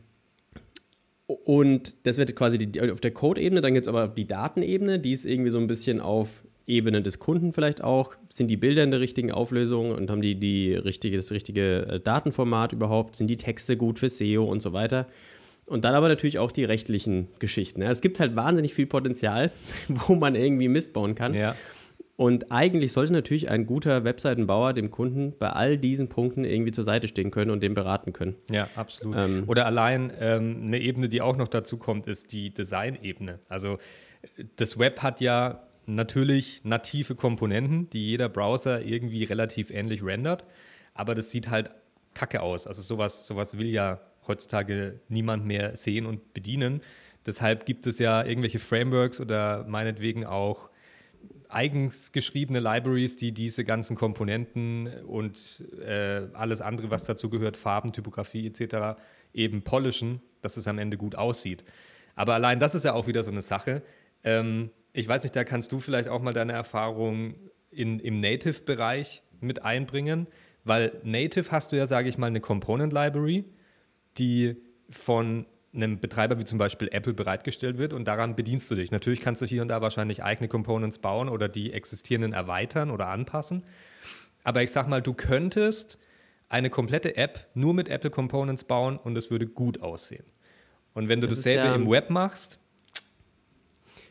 und 1.27 2.07
das 2.07 2.17
wird 2.17 2.35
quasi 2.35 2.59
die, 2.59 2.91
auf 2.91 3.01
der 3.01 3.13
Code-Ebene, 3.13 3.61
dann 3.61 3.75
gibt 3.75 3.87
es 3.87 3.89
aber 3.89 4.09
die 4.09 4.27
Datenebene, 4.27 4.99
die 4.99 5.13
ist 5.13 5.25
irgendwie 5.25 5.51
so 5.51 5.59
ein 5.59 5.69
bisschen 5.69 6.01
auf 6.01 6.43
Ebene 6.67 7.03
des 7.03 7.19
Kunden 7.19 7.53
vielleicht 7.53 7.83
auch. 7.83 8.15
Sind 8.29 8.49
die 8.49 8.57
Bilder 8.57 8.85
in 8.85 8.91
der 8.91 9.01
richtigen 9.01 9.33
Auflösung 9.33 9.93
und 9.93 10.11
haben 10.11 10.23
die, 10.23 10.37
die 10.37 10.75
richtige, 10.75 11.17
das 11.17 11.31
richtige 11.31 11.87
äh, 11.87 12.01
Datenformat 12.01 12.73
überhaupt? 12.73 13.17
Sind 13.17 13.29
die 13.29 13.37
Texte 13.37 13.77
gut 13.77 13.99
für 13.99 14.09
SEO 14.09 14.45
und 14.45 14.61
so 14.61 14.73
weiter? 14.73 15.07
Und 15.71 15.85
dann 15.85 15.95
aber 15.95 16.09
natürlich 16.09 16.41
auch 16.41 16.51
die 16.51 16.65
rechtlichen 16.65 17.29
Geschichten. 17.39 17.81
Es 17.81 18.01
gibt 18.01 18.19
halt 18.19 18.35
wahnsinnig 18.35 18.75
viel 18.75 18.87
Potenzial, 18.87 19.53
wo 19.89 20.17
man 20.17 20.35
irgendwie 20.35 20.67
Mist 20.67 20.93
bauen 20.93 21.15
kann. 21.15 21.33
Ja. 21.33 21.55
Und 22.17 22.51
eigentlich 22.51 22.93
sollte 22.93 23.13
natürlich 23.13 23.49
ein 23.49 23.67
guter 23.67 24.03
Webseitenbauer 24.03 24.73
dem 24.73 24.91
Kunden 24.91 25.33
bei 25.39 25.49
all 25.51 25.79
diesen 25.79 26.09
Punkten 26.09 26.45
irgendwie 26.45 26.73
zur 26.73 26.83
Seite 26.83 27.07
stehen 27.07 27.31
können 27.31 27.53
und 27.53 27.63
dem 27.63 27.75
beraten 27.75 28.13
können. 28.13 28.35
Ja, 28.51 28.69
absolut. 28.75 29.17
Ähm, 29.17 29.45
Oder 29.47 29.65
allein 29.65 30.13
ähm, 30.21 30.61
eine 30.65 30.81
Ebene, 30.81 31.09
die 31.09 31.23
auch 31.23 31.37
noch 31.37 31.49
dazu 31.49 31.79
kommt, 31.79 32.09
ist 32.09 32.33
die 32.33 32.53
Design-Ebene. 32.53 33.39
Also 33.49 33.79
das 34.57 34.77
Web 34.77 35.03
hat 35.03 35.21
ja 35.21 35.63
natürlich 35.87 36.65
native 36.65 37.15
Komponenten, 37.15 37.89
die 37.91 38.09
jeder 38.09 38.29
Browser 38.29 38.83
irgendwie 38.83 39.23
relativ 39.23 39.71
ähnlich 39.71 40.05
rendert, 40.05 40.45
aber 40.95 41.15
das 41.15 41.31
sieht 41.31 41.49
halt 41.49 41.71
kacke 42.13 42.43
aus. 42.43 42.67
Also 42.67 42.83
sowas, 42.83 43.25
sowas 43.27 43.57
will 43.57 43.69
ja 43.69 44.01
heutzutage 44.31 45.01
niemand 45.09 45.45
mehr 45.45 45.77
sehen 45.77 46.07
und 46.07 46.33
bedienen. 46.33 46.81
Deshalb 47.27 47.67
gibt 47.67 47.87
es 47.87 47.99
ja 47.99 48.25
irgendwelche 48.25 48.59
Frameworks 48.59 49.21
oder 49.21 49.65
meinetwegen 49.69 50.25
auch 50.25 50.71
eigens 51.49 52.13
geschriebene 52.13 52.61
Libraries, 52.61 53.17
die 53.17 53.33
diese 53.33 53.65
ganzen 53.65 53.97
Komponenten 53.97 54.89
und 55.05 55.65
äh, 55.85 56.23
alles 56.33 56.61
andere, 56.61 56.91
was 56.91 57.05
dazu 57.05 57.29
gehört, 57.29 57.57
Farben, 57.57 57.93
Typografie 57.93 58.47
etc., 58.47 59.01
eben 59.35 59.63
polischen, 59.63 60.23
dass 60.41 60.57
es 60.57 60.67
am 60.69 60.79
Ende 60.79 60.97
gut 60.97 61.15
aussieht. 61.15 61.65
Aber 62.15 62.35
allein 62.35 62.61
das 62.61 62.75
ist 62.75 62.85
ja 62.85 62.95
auch 62.95 63.07
wieder 63.07 63.23
so 63.23 63.31
eine 63.31 63.43
Sache. 63.43 63.83
Ähm, 64.25 64.71
ich 64.93 65.07
weiß 65.07 65.23
nicht, 65.23 65.37
da 65.37 65.45
kannst 65.45 65.73
du 65.73 65.79
vielleicht 65.79 66.09
auch 66.09 66.21
mal 66.21 66.33
deine 66.33 66.53
Erfahrung 66.53 67.35
in, 67.71 68.01
im 68.01 68.21
Native-Bereich 68.21 69.23
mit 69.41 69.63
einbringen, 69.63 70.27
weil 70.65 70.93
Native 71.03 71.51
hast 71.51 71.73
du 71.73 71.77
ja, 71.77 71.87
sage 71.87 72.09
ich 72.09 72.19
mal, 72.19 72.27
eine 72.27 72.41
Component 72.41 72.93
Library, 72.93 73.45
die 74.19 74.57
von 74.91 75.47
einem 75.73 76.01
Betreiber 76.01 76.39
wie 76.41 76.45
zum 76.45 76.59
Beispiel 76.59 76.89
Apple 76.91 77.15
bereitgestellt 77.15 77.79
wird 77.79 77.93
und 77.93 78.07
daran 78.07 78.35
bedienst 78.35 78.71
du 78.71 78.75
dich. 78.75 78.91
Natürlich 78.91 79.21
kannst 79.21 79.41
du 79.41 79.47
hier 79.47 79.63
und 79.63 79.69
da 79.69 79.81
wahrscheinlich 79.81 80.25
eigene 80.25 80.49
Components 80.49 80.99
bauen 80.99 81.29
oder 81.29 81.49
die 81.49 81.73
existierenden 81.73 82.33
erweitern 82.33 82.91
oder 82.91 83.09
anpassen. 83.09 83.65
Aber 84.43 84.63
ich 84.63 84.73
sag 84.73 84.89
mal, 84.89 85.01
du 85.01 85.15
könntest 85.15 85.99
eine 86.49 86.71
komplette 86.71 87.17
App 87.17 87.47
nur 87.55 87.75
mit 87.75 87.89
Apple 87.89 88.11
Components 88.11 88.65
bauen 88.65 88.99
und 88.99 89.17
es 89.17 89.31
würde 89.31 89.47
gut 89.47 89.81
aussehen. 89.81 90.25
Und 90.95 91.09
wenn 91.09 91.21
du 91.21 91.29
das 91.29 91.39
dasselbe 91.39 91.69
ja, 91.69 91.75
im 91.77 91.89
Web 91.89 92.11
machst, 92.11 92.59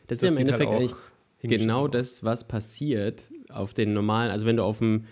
das 0.06 0.18
ist 0.18 0.22
ja 0.22 0.28
im 0.30 0.36
halt 0.36 0.46
Endeffekt 0.48 0.72
halt 0.72 0.80
eigentlich 0.80 0.96
genau 1.42 1.88
das, 1.88 2.24
was 2.24 2.48
passiert 2.48 3.22
auf 3.50 3.74
den 3.74 3.92
normalen, 3.92 4.30
also 4.30 4.46
wenn 4.46 4.56
du 4.56 4.64
auf 4.64 4.78
dem 4.78 5.04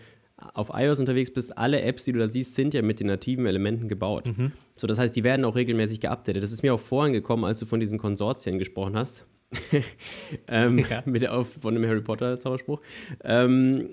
auf 0.55 0.71
iOS 0.73 1.01
unterwegs 1.01 1.33
bist, 1.33 1.57
alle 1.59 1.83
Apps, 1.83 2.05
die 2.05 2.13
du 2.13 2.19
da 2.19 2.29
siehst, 2.29 2.55
sind 2.55 2.75
ja 2.75 2.83
mit 2.83 3.01
den 3.01 3.09
nativen 3.09 3.47
Elementen 3.47 3.89
gebaut. 3.89 4.27
Mhm. 4.27 4.53
So, 4.77 4.87
das 4.87 4.99
heißt, 4.99 5.15
die 5.15 5.25
werden 5.25 5.45
auch 5.45 5.57
regelmäßig 5.57 6.01
geupdatet. 6.01 6.43
Das 6.43 6.53
ist 6.53 6.63
mir 6.63 6.75
auch 6.75 6.81
vorhin 6.81 7.13
gekommen, 7.13 7.45
als 7.45 7.61
du 7.61 7.67
von 7.67 7.81
diesen 7.81 7.99
Konsortien 7.99 8.59
gesprochen 8.59 8.97
hast. 8.97 9.25
ähm, 10.49 10.79
ja. 10.79 11.03
mit 11.07 11.27
auf, 11.29 11.59
von 11.61 11.75
dem 11.75 11.85
Harry 11.87 12.03
Potter 12.03 12.39
Zauberspruch. 12.39 12.81
Ähm, 13.25 13.91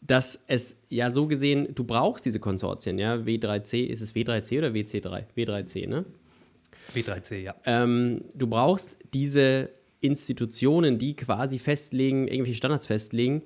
dass 0.00 0.44
es 0.46 0.76
ja 0.88 1.10
so 1.10 1.26
gesehen, 1.26 1.68
du 1.74 1.84
brauchst 1.84 2.24
diese 2.24 2.38
Konsortien, 2.38 2.98
ja, 2.98 3.14
W3C, 3.14 3.86
ist 3.86 4.02
es 4.02 4.14
W3C 4.14 4.58
oder 4.58 4.68
WC3? 4.68 5.24
W3C, 5.36 5.88
ne? 5.88 6.04
W3C, 6.94 7.38
ja. 7.38 7.54
Ähm, 7.64 8.22
du 8.34 8.46
brauchst 8.46 8.98
diese 9.14 9.70
Institutionen, 10.00 10.98
die 10.98 11.16
quasi 11.16 11.58
festlegen, 11.58 12.28
irgendwelche 12.28 12.56
Standards 12.56 12.86
festlegen, 12.86 13.42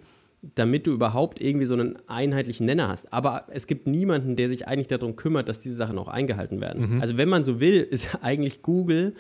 damit 0.55 0.87
du 0.87 0.93
überhaupt 0.93 1.41
irgendwie 1.41 1.67
so 1.67 1.75
einen 1.75 1.97
einheitlichen 2.07 2.65
Nenner 2.67 2.89
hast. 2.89 3.13
Aber 3.13 3.45
es 3.51 3.67
gibt 3.67 3.87
niemanden, 3.87 4.37
der 4.37 4.49
sich 4.49 4.67
eigentlich 4.67 4.87
darum 4.87 5.17
kümmert, 5.17 5.49
dass 5.49 5.59
diese 5.59 5.75
Sachen 5.75 5.99
auch 5.99 6.09
eingehalten 6.09 6.61
werden. 6.61 6.95
Mhm. 6.95 7.01
Also 7.01 7.17
wenn 7.17 7.29
man 7.29 7.45
so 7.45 7.61
will, 7.61 7.81
ist 7.83 8.19
eigentlich 8.23 8.63
Google 8.63 9.15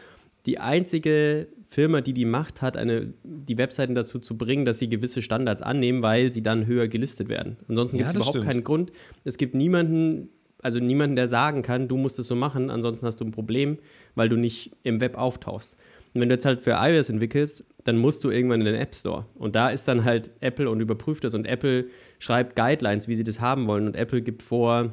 die 0.47 0.59
einzige 0.59 1.49
Firma, 1.68 2.00
die 2.00 2.14
die 2.14 2.25
Macht 2.25 2.62
hat, 2.62 2.76
eine, 2.76 3.12
die 3.23 3.59
Webseiten 3.59 3.95
dazu 3.95 4.18
zu 4.18 4.37
bringen, 4.37 4.64
dass 4.64 4.78
sie 4.78 4.88
gewisse 4.88 5.23
Standards 5.23 5.62
annehmen, 5.62 6.02
weil 6.02 6.33
sie 6.33 6.42
dann 6.42 6.66
höher 6.66 6.88
gelistet 6.88 7.28
werden. 7.28 7.59
Ansonsten 7.68 7.99
gibt 7.99 8.11
es 8.11 8.16
überhaupt 8.16 8.37
stimmt. 8.37 8.47
keinen 8.47 8.64
Grund. 8.64 8.90
Es 9.25 9.37
gibt 9.37 9.54
niemanden, 9.54 10.30
also 10.62 10.80
niemanden, 10.80 11.14
der 11.14 11.28
sagen 11.28 11.62
kann, 11.62 11.87
du 11.87 11.97
musst 11.97 12.18
es 12.18 12.26
so 12.26 12.35
machen, 12.35 12.71
ansonsten 12.71 13.06
hast 13.06 13.21
du 13.21 13.25
ein 13.25 13.30
Problem, 13.30 13.78
weil 14.14 14.28
du 14.28 14.37
nicht 14.37 14.73
im 14.83 15.00
Web 15.00 15.16
auftauchst. 15.16 15.76
Und 16.12 16.23
wenn 16.23 16.28
du 16.28 16.35
jetzt 16.35 16.45
halt 16.45 16.61
für 16.61 16.73
iOS 16.73 17.09
entwickelst, 17.09 17.64
dann 17.84 17.96
musst 17.96 18.25
du 18.25 18.30
irgendwann 18.30 18.60
in 18.60 18.66
den 18.66 18.75
App 18.75 18.94
Store. 18.94 19.26
Und 19.34 19.56
da 19.56 19.70
ist 19.70 19.88
dann 19.88 20.04
halt 20.04 20.30
Apple 20.40 20.68
und 20.68 20.80
überprüft 20.80 21.25
das. 21.25 21.34
Und 21.34 21.46
Apple 21.46 21.87
schreibt 22.18 22.56
Guidelines, 22.56 23.08
wie 23.08 23.14
sie 23.14 23.25
das 23.25 23.40
haben 23.40 23.66
wollen. 23.66 23.87
Und 23.87 23.96
Apple 23.96 24.22
gibt 24.22 24.42
vor, 24.42 24.92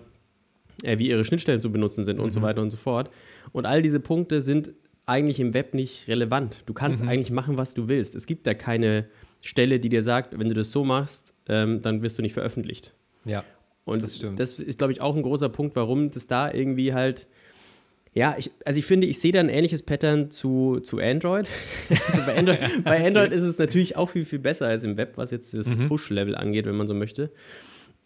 äh, 0.83 0.97
wie 0.97 1.09
ihre 1.09 1.25
Schnittstellen 1.25 1.61
zu 1.61 1.71
benutzen 1.71 2.05
sind 2.05 2.17
mhm. 2.17 2.23
und 2.23 2.31
so 2.31 2.39
mhm. 2.39 2.43
weiter 2.43 2.61
und 2.61 2.71
so 2.71 2.77
fort. 2.77 3.09
Und 3.51 3.65
all 3.65 3.81
diese 3.81 3.99
Punkte 3.99 4.41
sind 4.41 4.71
eigentlich 5.05 5.39
im 5.39 5.53
Web 5.53 5.73
nicht 5.73 6.07
relevant. 6.07 6.63
Du 6.65 6.73
kannst 6.73 7.01
mhm. 7.01 7.09
eigentlich 7.09 7.31
machen, 7.31 7.57
was 7.57 7.73
du 7.73 7.87
willst. 7.87 8.15
Es 8.15 8.25
gibt 8.25 8.45
da 8.45 8.53
keine 8.53 9.05
Stelle, 9.41 9.79
die 9.79 9.89
dir 9.89 10.03
sagt, 10.03 10.37
wenn 10.37 10.49
du 10.49 10.53
das 10.53 10.71
so 10.71 10.83
machst, 10.83 11.33
ähm, 11.47 11.81
dann 11.81 12.01
wirst 12.01 12.17
du 12.17 12.21
nicht 12.21 12.33
veröffentlicht. 12.33 12.93
Ja. 13.25 13.43
Und 13.85 14.03
das, 14.03 14.19
das 14.35 14.59
ist, 14.59 14.79
glaube 14.79 14.91
ich, 14.91 14.99
auch 14.99 15.15
ein 15.15 15.23
großer 15.23 15.47
Punkt, 15.47 15.77
warum 15.77 16.11
das 16.11 16.27
da 16.27 16.51
irgendwie 16.51 16.93
halt 16.93 17.27
ja, 18.17 18.35
ich, 18.35 18.49
also 18.65 18.79
ich 18.79 18.85
finde, 18.85 19.05
ich 19.05 19.19
sehe 19.19 19.31
da 19.31 19.39
ein 19.39 19.49
ähnliches 19.49 19.83
Pattern 19.83 20.31
zu, 20.31 20.79
zu 20.79 20.97
Android. 20.97 21.47
also 21.89 22.21
bei 22.25 22.35
Android, 22.35 22.59
bei 22.83 23.05
Android 23.05 23.31
ist 23.31 23.43
es 23.43 23.59
natürlich 23.59 23.95
auch 23.95 24.09
viel, 24.09 24.25
viel 24.25 24.39
besser 24.39 24.65
als 24.65 24.83
im 24.83 24.97
Web, 24.97 25.17
was 25.17 25.29
jetzt 25.29 25.53
das 25.53 25.77
mhm. 25.77 25.87
Push-Level 25.87 26.35
angeht, 26.35 26.65
wenn 26.65 26.75
man 26.75 26.87
so 26.87 26.95
möchte. 26.95 27.29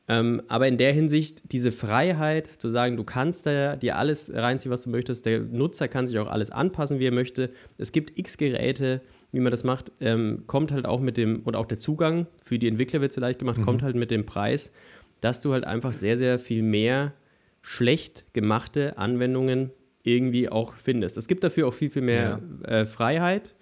Ähm, 0.10 0.41
aber 0.50 0.68
in 0.68 0.75
der 0.75 0.91
Hinsicht, 0.91 1.53
diese 1.53 1.72
Freiheit 1.72 2.48
zu 2.48 2.68
sagen, 2.68 2.98
du 2.98 3.06
kannst 3.06 3.46
da 3.46 3.77
dir 3.77 3.98
alles 3.98 4.34
reinziehen, 4.34 4.70
was 4.70 4.82
du 4.82 4.89
möchtest, 4.89 5.25
der 5.25 5.39
Nutzer 5.39 5.88
kann 5.88 6.06
sich 6.06 6.20
auch 6.20 6.27
alles 6.27 6.51
anpassen, 6.51 7.00
wie 7.00 7.08
er 7.08 7.13
möchte. 7.13 7.50
Es 7.77 7.94
gibt 7.94 8.20
x 8.20 8.38
Geräte, 8.38 9.00
wie 9.32 9.39
man 9.39 9.51
das 9.51 9.63
macht, 9.63 9.94
ähm, 10.01 10.44
kommt 10.46 10.74
halt 10.74 10.86
auch 10.86 11.00
mit 11.00 11.15
dem, 11.15 11.39
und 11.44 11.56
auch 11.56 11.65
der 11.65 11.80
Zugang 11.80 12.27
für 12.44 12.60
die 12.60 12.68
Entwickler 12.68 13.00
wird 13.00 13.12
es 13.12 13.18
leicht 13.18 13.39
gemacht, 13.39 13.60
mhm. 13.60 13.63
kommt 13.63 13.82
halt 13.82 13.96
mit 13.96 14.12
dem 14.12 14.25
Preis, 14.25 14.74
dass 15.22 15.39
du 15.39 15.53
halt 15.53 15.63
einfach 15.63 15.94
sehr, 15.94 16.18
sehr 16.18 16.38
viel 16.38 16.63
mehr 16.63 17.13
schlecht 17.62 18.25
gemachte 18.34 18.98
Anwendungen 18.98 19.72
irgendwie 20.03 20.50
auch 20.50 20.74
findest. 20.75 21.17
Es 21.17 21.27
gibt 21.27 21.43
dafür 21.43 21.67
auch 21.67 21.74
viel, 21.74 21.89
viel 21.89 22.01
mehr 22.01 22.39
ja. 22.63 22.67
äh, 22.67 22.86
Freiheit. 22.86 23.55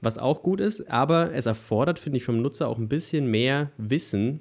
was 0.00 0.18
auch 0.18 0.42
gut 0.42 0.60
ist, 0.60 0.90
aber 0.90 1.32
es 1.32 1.46
erfordert, 1.46 1.98
finde 1.98 2.18
ich, 2.18 2.24
vom 2.24 2.42
Nutzer 2.42 2.68
auch 2.68 2.78
ein 2.78 2.88
bisschen 2.88 3.30
mehr 3.30 3.70
Wissen, 3.78 4.40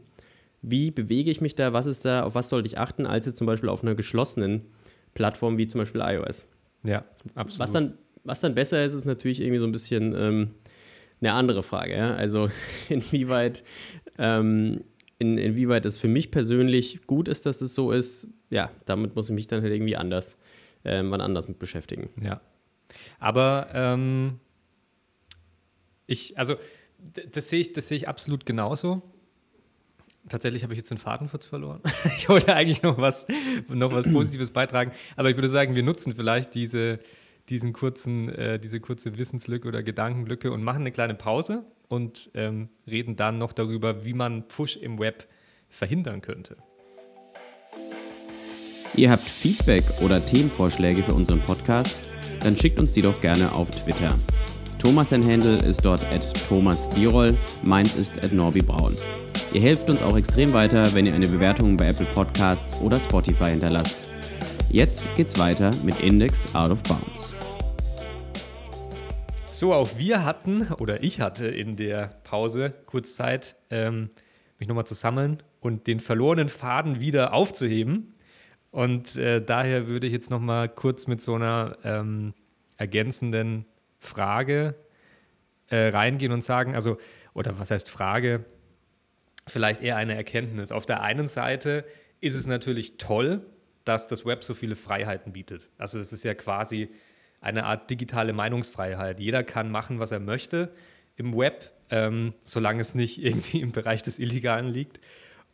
wie 0.61 0.91
bewege 0.91 1.31
ich 1.31 1.41
mich 1.41 1.55
da, 1.55 1.73
was 1.73 1.85
ist 1.85 2.05
da, 2.05 2.23
auf 2.23 2.35
was 2.35 2.49
sollte 2.49 2.67
ich 2.67 2.77
achten, 2.77 3.05
als 3.05 3.25
jetzt 3.25 3.37
zum 3.37 3.47
Beispiel 3.47 3.69
auf 3.69 3.83
einer 3.83 3.95
geschlossenen 3.95 4.63
Plattform 5.13 5.57
wie 5.57 5.67
zum 5.67 5.79
Beispiel 5.79 6.01
iOS. 6.01 6.47
Ja, 6.83 7.05
absolut. 7.35 7.59
Was 7.59 7.71
dann, 7.71 7.97
was 8.23 8.39
dann 8.41 8.55
besser 8.55 8.83
ist, 8.83 8.93
ist 8.93 9.05
natürlich 9.05 9.41
irgendwie 9.41 9.59
so 9.59 9.65
ein 9.65 9.71
bisschen 9.71 10.13
ähm, 10.17 10.47
eine 11.21 11.33
andere 11.33 11.63
Frage. 11.63 11.95
Ja? 11.95 12.15
Also 12.15 12.49
inwieweit, 12.89 13.63
ähm, 14.17 14.83
in, 15.19 15.37
inwieweit 15.37 15.85
es 15.85 15.97
für 15.97 16.07
mich 16.07 16.31
persönlich 16.31 17.05
gut 17.07 17.27
ist, 17.27 17.45
dass 17.45 17.61
es 17.61 17.73
so 17.73 17.91
ist, 17.91 18.27
ja, 18.49 18.71
damit 18.85 19.15
muss 19.15 19.29
ich 19.29 19.35
mich 19.35 19.47
dann 19.47 19.61
halt 19.61 19.73
irgendwie 19.73 19.95
anders, 19.95 20.37
ähm, 20.85 21.11
wann 21.11 21.21
anders 21.21 21.47
mit 21.47 21.59
beschäftigen. 21.59 22.09
Ja. 22.21 22.41
Aber 23.19 23.67
ähm, 23.73 24.39
ich, 26.07 26.37
also 26.37 26.55
das 27.31 27.49
sehe 27.49 27.61
ich, 27.61 27.73
das 27.73 27.87
sehe 27.87 27.97
ich 27.97 28.07
absolut 28.07 28.45
genauso. 28.45 29.01
Tatsächlich 30.27 30.63
habe 30.63 30.73
ich 30.73 30.77
jetzt 30.77 30.89
den 30.89 30.97
Faden 30.97 31.29
kurz 31.29 31.45
verloren. 31.45 31.81
Ich 32.17 32.29
wollte 32.29 32.55
eigentlich 32.55 32.81
noch 32.81 32.97
was, 32.97 33.27
noch 33.67 33.91
was 33.91 34.11
Positives 34.11 34.51
beitragen, 34.51 34.91
aber 35.15 35.29
ich 35.29 35.37
würde 35.37 35.49
sagen, 35.49 35.75
wir 35.75 35.83
nutzen 35.83 36.15
vielleicht 36.15 36.55
diese, 36.55 36.99
diesen 37.49 37.73
kurzen, 37.73 38.29
äh, 38.29 38.59
diese 38.59 38.79
kurze 38.79 39.17
Wissenslücke 39.19 39.67
oder 39.67 39.83
Gedankenlücke 39.83 40.51
und 40.51 40.63
machen 40.63 40.81
eine 40.81 40.91
kleine 40.91 41.13
Pause 41.13 41.63
und 41.87 42.31
ähm, 42.33 42.69
reden 42.87 43.15
dann 43.15 43.37
noch 43.37 43.53
darüber, 43.53 44.03
wie 44.05 44.13
man 44.13 44.47
Push 44.47 44.77
im 44.77 44.97
Web 44.97 45.27
verhindern 45.69 46.21
könnte. 46.21 46.57
Ihr 48.97 49.11
habt 49.11 49.23
Feedback 49.23 49.83
oder 50.01 50.25
Themenvorschläge 50.25 51.03
für 51.03 51.13
unseren 51.13 51.41
Podcast? 51.41 51.97
Dann 52.41 52.55
schickt 52.55 52.79
uns 52.79 52.93
die 52.93 53.01
doch 53.01 53.19
gerne 53.19 53.51
auf 53.51 53.69
Twitter. 53.69 54.17
Thomas 54.79 55.09
sein 55.09 55.21
Handle 55.21 55.57
ist 55.57 55.83
dort 55.83 56.01
at 56.13 56.33
Thomas 56.47 56.89
Birol, 56.91 57.35
meins 57.61 57.95
ist 57.95 58.23
at 58.23 58.31
Norbi 58.31 58.61
Braun. 58.61 58.95
Ihr 59.51 59.59
helft 59.59 59.89
uns 59.89 60.01
auch 60.01 60.15
extrem 60.15 60.53
weiter, 60.53 60.93
wenn 60.93 61.05
ihr 61.05 61.13
eine 61.13 61.27
Bewertung 61.27 61.75
bei 61.75 61.89
Apple 61.89 62.05
Podcasts 62.13 62.79
oder 62.79 62.97
Spotify 62.97 63.49
hinterlasst. 63.49 64.07
Jetzt 64.69 65.13
geht's 65.17 65.37
weiter 65.37 65.71
mit 65.83 65.99
Index 65.99 66.55
Out 66.55 66.71
of 66.71 66.81
Bounds. 66.83 67.35
So, 69.51 69.73
auch 69.73 69.89
wir 69.97 70.23
hatten, 70.23 70.67
oder 70.79 71.03
ich 71.03 71.19
hatte 71.19 71.47
in 71.47 71.75
der 71.75 72.11
Pause 72.23 72.73
kurz 72.85 73.15
Zeit, 73.15 73.57
ähm, 73.69 74.09
mich 74.57 74.69
nochmal 74.69 74.85
zu 74.85 74.93
sammeln 74.93 75.43
und 75.59 75.87
den 75.87 75.99
verlorenen 75.99 76.47
Faden 76.47 77.01
wieder 77.01 77.33
aufzuheben. 77.33 78.14
Und 78.75 79.15
äh, 79.15 79.41
daher 79.41 79.87
würde 79.87 80.05
ich 80.05 80.11
jetzt 80.11 80.29
nochmal 80.29 80.67
kurz 80.67 81.07
mit 81.07 81.21
so 81.21 81.35
einer 81.35 81.77
ähm, 81.85 82.33
ergänzenden 82.75 83.63
Frage 83.99 84.75
äh, 85.69 85.87
reingehen 85.87 86.33
und 86.33 86.43
sagen, 86.43 86.75
also, 86.75 86.97
oder 87.33 87.57
was 87.57 87.71
heißt 87.71 87.89
Frage? 87.89 88.43
Vielleicht 89.47 89.79
eher 89.79 89.95
eine 89.95 90.15
Erkenntnis. 90.15 90.73
Auf 90.73 90.85
der 90.85 91.01
einen 91.03 91.29
Seite 91.29 91.85
ist 92.19 92.35
es 92.35 92.47
natürlich 92.47 92.97
toll, 92.97 93.45
dass 93.85 94.07
das 94.07 94.25
Web 94.25 94.43
so 94.43 94.53
viele 94.53 94.75
Freiheiten 94.75 95.31
bietet. 95.31 95.69
Also 95.77 95.97
es 95.97 96.11
ist 96.11 96.25
ja 96.25 96.33
quasi 96.33 96.89
eine 97.39 97.63
Art 97.63 97.89
digitale 97.89 98.33
Meinungsfreiheit. 98.33 99.21
Jeder 99.21 99.45
kann 99.45 99.71
machen, 99.71 99.99
was 99.99 100.11
er 100.11 100.19
möchte 100.19 100.73
im 101.15 101.33
Web, 101.33 101.71
ähm, 101.91 102.33
solange 102.43 102.81
es 102.81 102.93
nicht 102.93 103.23
irgendwie 103.23 103.61
im 103.61 103.71
Bereich 103.71 104.03
des 104.03 104.19
Illegalen 104.19 104.67
liegt. 104.67 104.99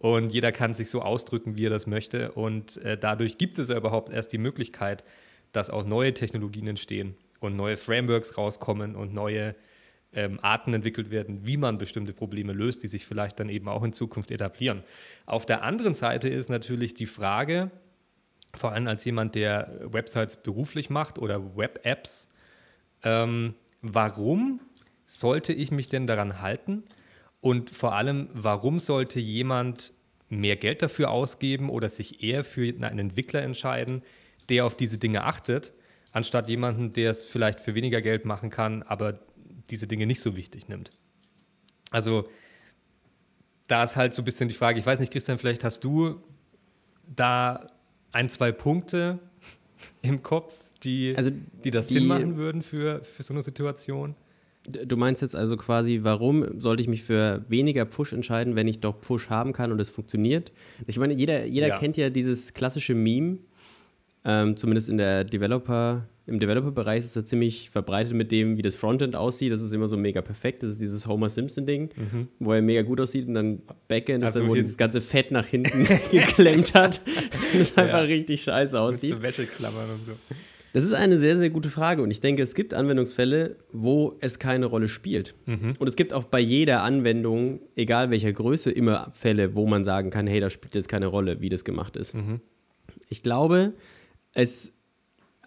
Und 0.02 0.34
jeder 0.34 0.52
kann 0.52 0.74
sich 0.74 0.90
so 0.90 1.04
ausdrücken, 1.04 1.58
wie 1.58 1.68
er 1.68 1.70
das 1.70 1.86
möchte. 1.86 2.32
Und 2.32 2.78
äh, 2.78 2.98
dadurch 2.98 3.38
gibt 3.38 3.60
es 3.60 3.70
ja 3.70 3.78
überhaupt 3.78 4.12
erst 4.12 4.34
die 4.34 4.40
Möglichkeit, 4.40 5.04
dass 5.52 5.70
auch 5.70 5.86
neue 5.86 6.16
Technologien 6.16 6.66
entstehen 6.66 7.16
und 7.40 7.56
neue 7.56 7.78
Frameworks 7.78 8.36
rauskommen 8.36 8.96
und 8.96 9.14
neue 9.14 9.56
ähm, 10.12 10.40
Arten 10.42 10.74
entwickelt 10.74 11.12
werden, 11.12 11.46
wie 11.46 11.56
man 11.56 11.78
bestimmte 11.78 12.14
Probleme 12.14 12.52
löst, 12.52 12.82
die 12.82 12.88
sich 12.88 13.06
vielleicht 13.06 13.40
dann 13.40 13.50
eben 13.50 13.68
auch 13.68 13.84
in 13.84 13.94
Zukunft 13.94 14.32
etablieren. 14.32 14.84
Auf 15.28 15.46
der 15.46 15.62
anderen 15.62 15.94
Seite 15.94 16.30
ist 16.30 16.50
natürlich 16.50 16.96
die 16.96 17.06
Frage, 17.06 17.70
vor 18.56 18.72
allem 18.72 18.88
als 18.88 19.06
jemand, 19.06 19.36
der 19.36 19.82
Websites 19.84 20.36
beruflich 20.36 20.90
macht 20.90 21.20
oder 21.20 21.56
Web-Apps, 21.56 22.32
ähm, 23.04 23.54
warum 23.84 24.62
sollte 25.06 25.54
ich 25.54 25.70
mich 25.70 25.90
denn 25.90 26.08
daran 26.08 26.42
halten? 26.42 26.84
Und 27.42 27.72
vor 27.72 27.94
allem, 27.96 28.30
warum 28.34 28.80
sollte 28.80 29.20
jemand 29.20 29.94
mehr 30.30 30.56
Geld 30.56 30.82
dafür 30.82 31.10
ausgeben 31.10 31.70
oder 31.70 31.90
sich 31.90 32.24
eher 32.24 32.44
für 32.44 32.62
einen 32.62 33.00
Entwickler 33.00 33.42
entscheiden, 33.42 34.04
der 34.50 34.66
auf 34.66 34.78
diese 34.78 34.98
Dinge 34.98 35.24
achtet, 35.24 35.74
anstatt 36.14 36.48
jemanden, 36.48 36.94
der 36.94 37.12
es 37.12 37.24
vielleicht 37.24 37.60
für 37.60 37.76
weniger 37.76 38.02
Geld 38.02 38.26
machen 38.26 38.50
kann, 38.50 38.84
aber 38.84 39.20
diese 39.70 39.88
Dinge 39.88 40.06
nicht 40.06 40.22
so 40.22 40.36
wichtig 40.36 40.70
nimmt? 40.70 40.92
Also, 41.90 42.30
da 43.68 43.84
ist 43.84 43.96
halt 43.96 44.14
so 44.14 44.22
ein 44.22 44.26
bisschen 44.26 44.48
die 44.48 44.56
Frage, 44.56 44.80
ich 44.80 44.86
weiß 44.86 45.00
nicht, 45.00 45.12
Christian, 45.12 45.38
vielleicht 45.38 45.64
hast 45.64 45.84
du 45.84 46.22
da 47.08 47.72
ein, 48.12 48.30
zwei 48.30 48.52
Punkte 48.52 49.20
im 50.02 50.24
Kopf, 50.24 50.64
die, 50.84 51.14
also 51.16 51.32
die 51.64 51.72
das 51.72 51.88
die, 51.88 51.96
Sinn 51.96 52.08
machen 52.08 52.38
würden 52.38 52.62
für, 52.62 53.04
für 53.04 53.24
so 53.24 53.34
eine 53.34 53.42
Situation? 53.42 54.16
Du 54.68 54.96
meinst 54.96 55.22
jetzt 55.22 55.36
also 55.36 55.58
quasi, 55.58 56.02
warum 56.04 56.60
sollte 56.60 56.82
ich 56.82 56.88
mich 56.88 57.04
für 57.04 57.44
weniger 57.48 57.84
Push 57.86 58.14
entscheiden, 58.14 58.56
wenn 58.56 58.68
ich 58.68 58.80
doch 58.80 59.02
Push 59.02 59.30
haben 59.30 59.54
kann 59.54 59.72
und 59.72 59.80
es 59.80 59.90
funktioniert? 59.90 60.52
Ich 60.86 61.00
meine, 61.00 61.14
jeder, 61.14 61.46
jeder 61.46 61.70
ja. 61.70 61.78
kennt 61.78 61.98
ja 61.98 62.12
dieses 62.12 62.54
klassische 62.54 62.94
Meme, 62.94 63.40
ähm, 64.24 64.56
zumindest 64.56 64.90
in 64.90 64.98
der 64.98 65.24
Developer, 65.24 66.06
im 66.28 66.40
Developer-Bereich 66.40 67.00
ist 67.00 67.16
es 67.16 67.26
ziemlich 67.26 67.72
verbreitet 67.72 68.14
mit 68.14 68.32
dem, 68.32 68.56
wie 68.56 68.62
das 68.62 68.76
Frontend 68.76 69.16
aussieht. 69.16 69.52
Das 69.52 69.62
ist 69.62 69.74
immer 69.74 69.88
so 69.88 69.98
mega 69.98 70.22
perfekt. 70.22 70.62
Das 70.62 70.72
ist 70.72 70.80
dieses 70.80 71.08
Homer 71.08 71.30
Simpson-Ding, 71.30 71.90
mhm. 71.96 72.28
wo 72.40 72.54
er 72.54 72.62
mega 72.62 72.84
gut 72.84 73.02
aussieht 73.02 73.28
und 73.28 73.34
dann 73.34 73.62
Backend 73.88 74.24
also 74.24 74.40
ist 74.40 74.44
dann, 74.44 74.50
wo 74.50 74.56
dieses 74.56 74.78
ganze 74.78 75.02
Fett 75.02 75.32
nach 75.32 75.46
hinten 75.46 75.88
geklemmt 76.12 76.76
hat. 76.76 77.02
das 77.58 77.76
einfach 77.76 78.00
ja. 78.00 78.06
richtig 78.06 78.44
scheiße 78.44 78.80
aussieht. 78.80 79.10
Mit 79.10 79.20
so 79.20 79.24
Wäscheklammern 79.24 79.90
und 79.90 80.06
so. 80.06 80.36
Das 80.74 80.84
ist 80.84 80.94
eine 80.94 81.18
sehr, 81.18 81.38
sehr 81.38 81.50
gute 81.50 81.70
Frage 81.70 82.02
und 82.02 82.12
ich 82.12 82.22
denke, 82.22 82.42
es 82.42 82.56
gibt 82.56 82.74
Anwendungsfälle, 82.74 83.58
wo 83.74 84.18
es 84.22 84.40
keine 84.40 84.66
Rolle 84.66 84.88
spielt. 84.88 85.36
Mhm. 85.46 85.74
Und 85.78 85.88
es 85.88 85.96
gibt 85.96 86.14
auch 86.14 86.24
bei 86.24 86.40
jeder 86.40 86.84
Anwendung, 86.84 87.60
egal 87.76 88.10
welcher 88.10 88.32
Größe, 88.32 88.72
immer 88.72 89.12
Fälle, 89.14 89.56
wo 89.56 89.68
man 89.68 89.84
sagen 89.84 90.10
kann, 90.10 90.28
hey, 90.28 90.40
da 90.40 90.50
spielt 90.50 90.76
es 90.76 90.88
keine 90.88 91.08
Rolle, 91.08 91.42
wie 91.42 91.50
das 91.50 91.66
gemacht 91.66 91.98
ist. 91.98 92.14
Mhm. 92.14 92.40
Ich 93.10 93.22
glaube, 93.22 93.74
es, 94.34 94.74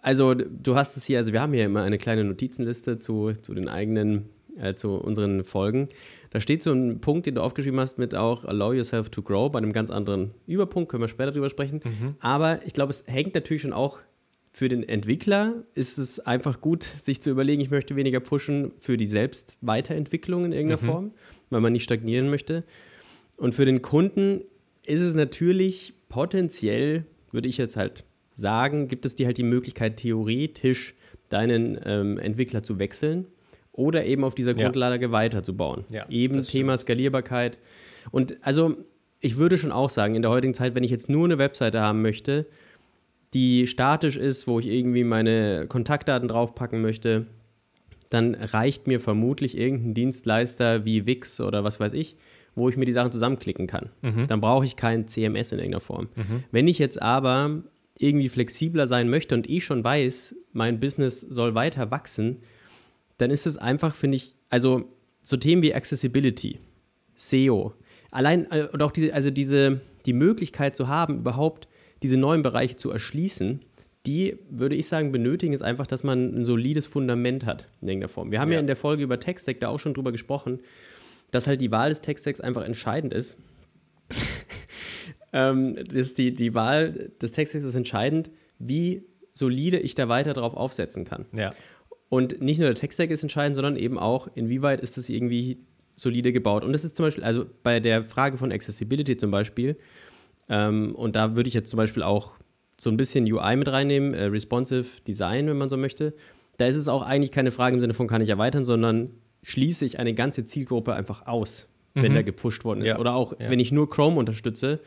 also 0.01 0.35
du 0.35 0.75
hast 0.75 0.97
es 0.97 1.05
hier, 1.05 1.17
also 1.17 1.33
wir 1.33 1.41
haben 1.41 1.53
hier 1.53 1.65
immer 1.65 1.81
eine 1.81 1.97
kleine 1.97 2.23
Notizenliste 2.23 2.99
zu, 2.99 3.33
zu 3.33 3.55
den 3.55 3.67
eigenen, 3.67 4.29
äh, 4.57 4.75
zu 4.75 4.93
unseren 4.93 5.43
Folgen. 5.43 5.89
Da 6.29 6.39
steht 6.39 6.61
so 6.61 6.71
ein 6.71 6.99
Punkt, 6.99 7.25
den 7.25 7.35
du 7.35 7.41
aufgeschrieben 7.41 7.79
hast 7.79 7.97
mit 7.97 8.13
auch 8.13 8.45
Allow 8.45 8.73
yourself 8.73 9.09
to 9.09 9.23
grow, 9.23 9.51
bei 9.51 9.57
einem 9.57 9.73
ganz 9.73 9.89
anderen 9.89 10.31
Überpunkt, 10.45 10.91
können 10.91 11.01
wir 11.01 11.07
später 11.07 11.31
drüber 11.31 11.49
sprechen. 11.49 11.79
Mhm. 11.83 12.15
Aber 12.19 12.59
ich 12.65 12.73
glaube, 12.73 12.91
es 12.91 13.05
hängt 13.07 13.33
natürlich 13.33 13.63
schon 13.63 13.73
auch 13.73 13.99
für 14.55 14.69
den 14.69 14.87
Entwickler 14.87 15.65
ist 15.73 15.97
es 15.97 16.21
einfach 16.21 16.61
gut, 16.61 16.83
sich 16.83 17.21
zu 17.21 17.29
überlegen, 17.29 17.61
ich 17.61 17.71
möchte 17.71 17.97
weniger 17.97 18.21
pushen 18.21 18.71
für 18.77 18.95
die 18.95 19.05
Selbstweiterentwicklung 19.05 20.45
in 20.45 20.53
irgendeiner 20.53 20.81
mhm. 20.81 20.85
Form, 20.85 21.11
weil 21.49 21.59
man 21.59 21.73
nicht 21.73 21.83
stagnieren 21.83 22.29
möchte. 22.29 22.63
Und 23.35 23.53
für 23.53 23.65
den 23.65 23.81
Kunden 23.81 24.43
ist 24.85 25.01
es 25.01 25.13
natürlich 25.13 25.93
potenziell, 26.07 27.03
würde 27.33 27.49
ich 27.49 27.57
jetzt 27.57 27.75
halt 27.75 28.05
sagen, 28.37 28.87
gibt 28.87 29.05
es 29.05 29.15
dir 29.15 29.25
halt 29.25 29.37
die 29.37 29.43
Möglichkeit, 29.43 29.97
theoretisch 29.97 30.95
deinen 31.27 31.77
ähm, 31.83 32.17
Entwickler 32.17 32.63
zu 32.63 32.79
wechseln 32.79 33.27
oder 33.73 34.05
eben 34.05 34.23
auf 34.23 34.35
dieser 34.35 34.53
Grundlage 34.53 35.07
ja. 35.07 35.11
weiterzubauen. 35.11 35.83
Ja, 35.91 36.07
eben 36.09 36.43
Thema 36.43 36.77
Skalierbarkeit. 36.77 37.59
Und 38.09 38.37
also 38.39 38.77
ich 39.19 39.35
würde 39.35 39.57
schon 39.57 39.73
auch 39.73 39.89
sagen, 39.89 40.15
in 40.15 40.21
der 40.21 40.31
heutigen 40.31 40.53
Zeit, 40.53 40.75
wenn 40.75 40.83
ich 40.85 40.91
jetzt 40.91 41.09
nur 41.09 41.25
eine 41.25 41.39
Webseite 41.39 41.81
haben 41.81 42.01
möchte, 42.01 42.45
die 43.33 43.67
statisch 43.67 44.17
ist, 44.17 44.47
wo 44.47 44.59
ich 44.59 44.67
irgendwie 44.67 45.03
meine 45.03 45.65
Kontaktdaten 45.67 46.27
draufpacken 46.27 46.81
möchte, 46.81 47.27
dann 48.09 48.35
reicht 48.35 48.87
mir 48.87 48.99
vermutlich 48.99 49.57
irgendein 49.57 49.93
Dienstleister 49.93 50.85
wie 50.85 51.05
Wix 51.05 51.41
oder 51.41 51.63
was 51.63 51.79
weiß 51.79 51.93
ich, 51.93 52.15
wo 52.55 52.69
ich 52.69 52.77
mir 52.77 52.85
die 52.85 52.93
Sachen 52.93 53.11
zusammenklicken 53.11 53.67
kann. 53.67 53.89
Mhm. 54.01 54.27
Dann 54.27 54.41
brauche 54.41 54.65
ich 54.65 54.75
kein 54.75 55.07
CMS 55.07 55.51
in 55.51 55.59
irgendeiner 55.59 55.81
Form. 55.81 56.09
Mhm. 56.15 56.43
Wenn 56.51 56.67
ich 56.67 56.79
jetzt 56.79 57.01
aber 57.01 57.63
irgendwie 57.97 58.29
flexibler 58.29 58.87
sein 58.87 59.09
möchte 59.09 59.35
und 59.35 59.49
ich 59.49 59.65
schon 59.65 59.83
weiß, 59.83 60.35
mein 60.53 60.79
Business 60.79 61.21
soll 61.21 61.55
weiter 61.55 61.91
wachsen, 61.91 62.37
dann 63.17 63.31
ist 63.31 63.45
es 63.45 63.57
einfach, 63.57 63.95
finde 63.95 64.17
ich, 64.17 64.35
also 64.49 64.85
so 65.21 65.37
Themen 65.37 65.61
wie 65.61 65.73
Accessibility, 65.73 66.59
SEO, 67.15 67.73
allein 68.11 68.49
äh, 68.51 68.67
und 68.71 68.81
auch 68.81 68.91
diese, 68.91 69.13
also 69.13 69.31
diese, 69.31 69.81
die 70.05 70.13
Möglichkeit 70.13 70.75
zu 70.75 70.87
haben, 70.87 71.19
überhaupt 71.19 71.67
diese 72.03 72.17
neuen 72.17 72.41
Bereiche 72.41 72.75
zu 72.75 72.91
erschließen, 72.91 73.61
die, 74.05 74.37
würde 74.49 74.75
ich 74.75 74.87
sagen, 74.87 75.11
benötigen 75.11 75.53
es 75.53 75.61
einfach, 75.61 75.87
dass 75.87 76.03
man 76.03 76.35
ein 76.35 76.45
solides 76.45 76.85
Fundament 76.85 77.45
hat 77.45 77.69
in 77.81 77.87
irgendeiner 77.87 78.09
Form. 78.09 78.31
Wir 78.31 78.39
haben 78.39 78.49
ja, 78.49 78.55
ja 78.55 78.59
in 78.59 78.67
der 78.67 78.75
Folge 78.75 79.03
über 79.03 79.19
Tech-Stack 79.19 79.59
da 79.59 79.69
auch 79.69 79.79
schon 79.79 79.93
drüber 79.93 80.11
gesprochen, 80.11 80.59
dass 81.31 81.47
halt 81.47 81.61
die 81.61 81.71
Wahl 81.71 81.89
des 81.89 82.01
Tech-Stacks 82.01 82.39
einfach 82.39 82.63
entscheidend 82.63 83.13
ist. 83.13 83.37
ähm, 85.33 85.73
das 85.75 86.13
die, 86.13 86.33
die 86.33 86.53
Wahl 86.53 87.11
des 87.21 87.31
Tech-Stacks 87.31 87.63
ist 87.65 87.75
entscheidend, 87.75 88.29
wie 88.59 89.03
solide 89.31 89.79
ich 89.79 89.95
da 89.95 90.07
weiter 90.07 90.33
drauf 90.33 90.53
aufsetzen 90.53 91.03
kann. 91.03 91.25
Ja. 91.33 91.49
Und 92.09 92.41
nicht 92.41 92.59
nur 92.59 92.67
der 92.67 92.75
Tech-Stack 92.75 93.09
ist 93.09 93.23
entscheidend, 93.23 93.55
sondern 93.55 93.75
eben 93.75 93.97
auch, 93.97 94.29
inwieweit 94.35 94.81
ist 94.81 94.97
es 94.97 95.09
irgendwie 95.09 95.65
solide 95.95 96.31
gebaut. 96.31 96.63
Und 96.63 96.73
das 96.73 96.83
ist 96.83 96.95
zum 96.95 97.05
Beispiel, 97.05 97.23
also 97.23 97.45
bei 97.63 97.79
der 97.79 98.03
Frage 98.03 98.37
von 98.37 98.51
Accessibility 98.51 99.17
zum 99.17 99.31
Beispiel, 99.31 99.77
ähm, 100.49 100.93
und 100.95 101.15
da 101.15 101.35
würde 101.35 101.47
ich 101.47 101.53
jetzt 101.53 101.69
zum 101.69 101.77
Beispiel 101.77 102.03
auch 102.03 102.35
so 102.79 102.89
ein 102.89 102.97
bisschen 102.97 103.31
UI 103.31 103.55
mit 103.55 103.67
reinnehmen, 103.67 104.13
äh, 104.13 104.25
responsive 104.25 105.01
Design, 105.07 105.47
wenn 105.47 105.57
man 105.57 105.69
so 105.69 105.77
möchte. 105.77 106.13
Da 106.57 106.67
ist 106.67 106.75
es 106.75 106.87
auch 106.87 107.01
eigentlich 107.01 107.31
keine 107.31 107.51
Frage 107.51 107.75
im 107.75 107.81
Sinne 107.81 107.93
von 107.93 108.07
kann 108.07 108.21
ich 108.21 108.29
erweitern, 108.29 108.65
sondern 108.65 109.11
schließe 109.43 109.85
ich 109.85 109.99
eine 109.99 110.13
ganze 110.13 110.45
Zielgruppe 110.45 110.93
einfach 110.93 111.27
aus, 111.27 111.67
wenn 111.93 112.11
mhm. 112.11 112.15
der 112.15 112.23
gepusht 112.23 112.65
worden 112.65 112.81
ist. 112.81 112.89
Ja. 112.89 112.99
Oder 112.99 113.15
auch, 113.15 113.39
ja. 113.39 113.49
wenn 113.49 113.59
ich 113.59 113.71
nur 113.71 113.89
Chrome 113.89 114.17
unterstütze, 114.17 114.79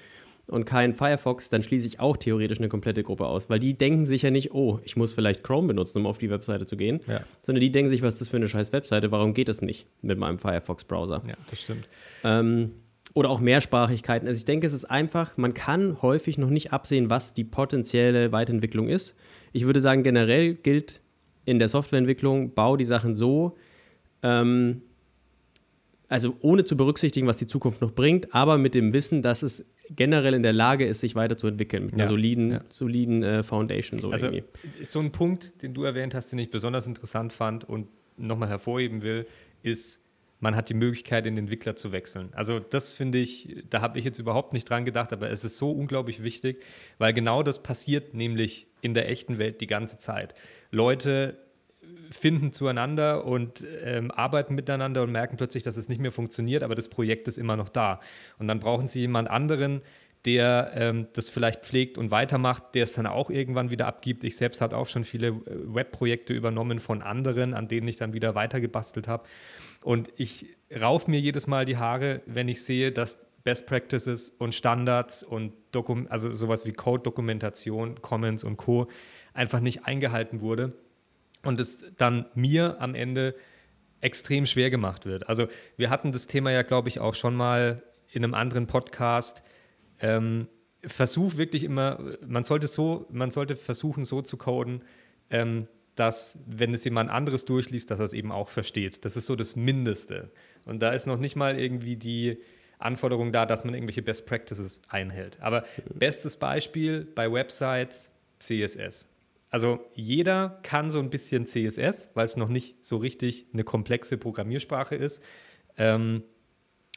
und 0.50 0.64
kein 0.64 0.94
Firefox, 0.94 1.50
dann 1.50 1.62
schließe 1.62 1.86
ich 1.86 2.00
auch 2.00 2.16
theoretisch 2.16 2.58
eine 2.58 2.68
komplette 2.68 3.02
Gruppe 3.02 3.26
aus, 3.26 3.50
weil 3.50 3.58
die 3.58 3.74
denken 3.74 4.06
sich 4.06 4.22
ja 4.22 4.30
nicht, 4.30 4.52
oh, 4.52 4.80
ich 4.84 4.96
muss 4.96 5.12
vielleicht 5.12 5.42
Chrome 5.42 5.68
benutzen, 5.68 5.98
um 5.98 6.06
auf 6.06 6.18
die 6.18 6.30
Webseite 6.30 6.66
zu 6.66 6.76
gehen, 6.76 7.00
ja. 7.06 7.20
sondern 7.42 7.60
die 7.60 7.70
denken 7.70 7.90
sich, 7.90 8.02
was 8.02 8.14
ist 8.14 8.20
das 8.22 8.28
für 8.28 8.36
eine 8.36 8.48
scheiß 8.48 8.72
Webseite, 8.72 9.10
warum 9.10 9.34
geht 9.34 9.48
das 9.48 9.62
nicht 9.62 9.86
mit 10.02 10.18
meinem 10.18 10.38
Firefox-Browser? 10.38 11.22
Ja, 11.26 11.34
das 11.50 11.60
stimmt. 11.60 11.88
Ähm, 12.24 12.72
oder 13.14 13.30
auch 13.30 13.40
Mehrsprachigkeiten. 13.40 14.28
Also 14.28 14.38
ich 14.38 14.44
denke, 14.44 14.66
es 14.66 14.72
ist 14.72 14.84
einfach, 14.84 15.36
man 15.36 15.54
kann 15.54 16.02
häufig 16.02 16.38
noch 16.38 16.50
nicht 16.50 16.72
absehen, 16.72 17.10
was 17.10 17.34
die 17.34 17.44
potenzielle 17.44 18.32
Weiterentwicklung 18.32 18.88
ist. 18.88 19.14
Ich 19.52 19.66
würde 19.66 19.80
sagen, 19.80 20.02
generell 20.02 20.54
gilt 20.54 21.00
in 21.44 21.58
der 21.58 21.68
Softwareentwicklung, 21.68 22.54
bau 22.54 22.76
die 22.76 22.84
Sachen 22.84 23.14
so, 23.14 23.56
ähm, 24.22 24.82
also 26.08 26.36
ohne 26.40 26.64
zu 26.64 26.76
berücksichtigen, 26.76 27.26
was 27.26 27.36
die 27.36 27.46
Zukunft 27.46 27.80
noch 27.80 27.92
bringt, 27.92 28.34
aber 28.34 28.58
mit 28.58 28.74
dem 28.74 28.92
Wissen, 28.92 29.22
dass 29.22 29.42
es 29.42 29.66
generell 29.90 30.34
in 30.34 30.42
der 30.42 30.52
Lage 30.52 30.86
ist, 30.86 31.00
sich 31.00 31.14
weiterzuentwickeln 31.14 31.86
mit 31.86 31.94
einer 31.94 32.04
ja, 32.04 32.08
soliden, 32.08 32.50
ja. 32.50 32.60
soliden 32.68 33.22
äh, 33.22 33.42
Foundation. 33.42 33.98
So 33.98 34.10
also 34.10 34.26
irgendwie. 34.26 34.44
so 34.84 35.00
ein 35.00 35.12
Punkt, 35.12 35.62
den 35.62 35.74
du 35.74 35.84
erwähnt 35.84 36.14
hast, 36.14 36.32
den 36.32 36.38
ich 36.38 36.50
besonders 36.50 36.86
interessant 36.86 37.32
fand 37.32 37.68
und 37.68 37.88
nochmal 38.16 38.48
hervorheben 38.48 39.02
will, 39.02 39.26
ist, 39.62 40.00
man 40.40 40.54
hat 40.54 40.68
die 40.68 40.74
Möglichkeit, 40.74 41.24
den 41.24 41.36
Entwickler 41.36 41.74
zu 41.74 41.92
wechseln. 41.92 42.30
Also 42.32 42.60
das 42.60 42.92
finde 42.92 43.18
ich, 43.18 43.64
da 43.70 43.80
habe 43.80 43.98
ich 43.98 44.04
jetzt 44.04 44.18
überhaupt 44.18 44.52
nicht 44.52 44.68
dran 44.68 44.84
gedacht, 44.84 45.12
aber 45.12 45.30
es 45.30 45.44
ist 45.44 45.56
so 45.56 45.72
unglaublich 45.72 46.22
wichtig, 46.22 46.62
weil 46.98 47.12
genau 47.12 47.42
das 47.42 47.62
passiert 47.62 48.14
nämlich 48.14 48.68
in 48.80 48.94
der 48.94 49.08
echten 49.08 49.38
Welt 49.38 49.60
die 49.60 49.66
ganze 49.66 49.98
Zeit. 49.98 50.34
Leute 50.70 51.38
finden 52.10 52.52
zueinander 52.52 53.24
und 53.24 53.64
ähm, 53.82 54.10
arbeiten 54.10 54.54
miteinander 54.54 55.02
und 55.02 55.12
merken 55.12 55.36
plötzlich, 55.36 55.62
dass 55.62 55.76
es 55.76 55.88
nicht 55.88 56.00
mehr 56.00 56.12
funktioniert, 56.12 56.62
aber 56.62 56.74
das 56.74 56.88
Projekt 56.88 57.28
ist 57.28 57.38
immer 57.38 57.56
noch 57.56 57.68
da. 57.68 58.00
Und 58.38 58.48
dann 58.48 58.60
brauchen 58.60 58.88
sie 58.88 59.00
jemand 59.00 59.28
anderen, 59.28 59.82
der 60.24 60.72
ähm, 60.74 61.08
das 61.12 61.28
vielleicht 61.28 61.64
pflegt 61.64 61.96
und 61.96 62.10
weitermacht, 62.10 62.74
der 62.74 62.84
es 62.84 62.92
dann 62.94 63.06
auch 63.06 63.30
irgendwann 63.30 63.70
wieder 63.70 63.86
abgibt. 63.86 64.24
Ich 64.24 64.36
selbst 64.36 64.60
habe 64.60 64.76
auch 64.76 64.86
schon 64.86 65.04
viele 65.04 65.28
äh, 65.28 65.34
Webprojekte 65.46 66.32
übernommen 66.32 66.80
von 66.80 67.02
anderen, 67.02 67.54
an 67.54 67.68
denen 67.68 67.86
ich 67.88 67.96
dann 67.96 68.12
wieder 68.12 68.34
weitergebastelt 68.34 69.06
habe. 69.06 69.24
Und 69.80 70.10
ich 70.16 70.56
rauf 70.80 71.08
mir 71.08 71.20
jedes 71.20 71.46
Mal 71.46 71.64
die 71.64 71.76
Haare, 71.76 72.22
wenn 72.26 72.48
ich 72.48 72.62
sehe, 72.64 72.92
dass 72.92 73.18
Best 73.44 73.66
Practices 73.66 74.30
und 74.30 74.54
Standards 74.54 75.22
und 75.22 75.52
Dokum 75.72 76.06
also 76.10 76.30
sowas 76.30 76.66
wie 76.66 76.72
Code-Dokumentation, 76.72 78.02
Comments 78.02 78.44
und 78.44 78.56
Co. 78.56 78.88
einfach 79.32 79.60
nicht 79.60 79.86
eingehalten 79.86 80.40
wurde 80.40 80.74
und 81.44 81.60
es 81.60 81.86
dann 81.96 82.26
mir 82.34 82.76
am 82.80 82.94
Ende 82.94 83.34
extrem 84.00 84.46
schwer 84.46 84.70
gemacht 84.70 85.06
wird. 85.06 85.28
Also 85.28 85.48
wir 85.76 85.90
hatten 85.90 86.12
das 86.12 86.26
Thema 86.26 86.50
ja, 86.50 86.62
glaube 86.62 86.88
ich, 86.88 87.00
auch 87.00 87.14
schon 87.14 87.34
mal 87.34 87.82
in 88.10 88.24
einem 88.24 88.34
anderen 88.34 88.66
Podcast. 88.66 89.42
Ähm, 90.00 90.48
versuch 90.84 91.36
wirklich 91.36 91.64
immer, 91.64 91.98
man 92.26 92.44
sollte 92.44 92.66
so, 92.66 93.06
man 93.10 93.30
sollte 93.30 93.56
versuchen, 93.56 94.04
so 94.04 94.22
zu 94.22 94.36
coden, 94.36 94.82
ähm, 95.30 95.66
dass, 95.98 96.38
wenn 96.46 96.74
es 96.74 96.84
jemand 96.84 97.10
anderes 97.10 97.44
durchliest, 97.44 97.90
dass 97.90 97.98
er 97.98 98.06
es 98.06 98.12
eben 98.12 98.30
auch 98.30 98.48
versteht. 98.48 99.04
Das 99.04 99.16
ist 99.16 99.26
so 99.26 99.36
das 99.36 99.56
Mindeste. 99.56 100.30
Und 100.64 100.80
da 100.80 100.92
ist 100.92 101.06
noch 101.06 101.18
nicht 101.18 101.36
mal 101.36 101.58
irgendwie 101.58 101.96
die 101.96 102.38
Anforderung 102.78 103.32
da, 103.32 103.46
dass 103.46 103.64
man 103.64 103.74
irgendwelche 103.74 104.02
Best 104.02 104.26
Practices 104.26 104.80
einhält. 104.88 105.38
Aber 105.40 105.64
bestes 105.92 106.36
Beispiel 106.36 107.04
bei 107.04 107.30
Websites 107.32 108.12
CSS. 108.38 109.08
Also 109.50 109.80
jeder 109.94 110.60
kann 110.62 110.90
so 110.90 110.98
ein 110.98 111.10
bisschen 111.10 111.46
CSS, 111.46 112.10
weil 112.14 112.24
es 112.24 112.36
noch 112.36 112.48
nicht 112.48 112.84
so 112.84 112.98
richtig 112.98 113.46
eine 113.52 113.64
komplexe 113.64 114.18
Programmiersprache 114.18 114.94
ist. 114.94 115.22
Ähm, 115.76 116.22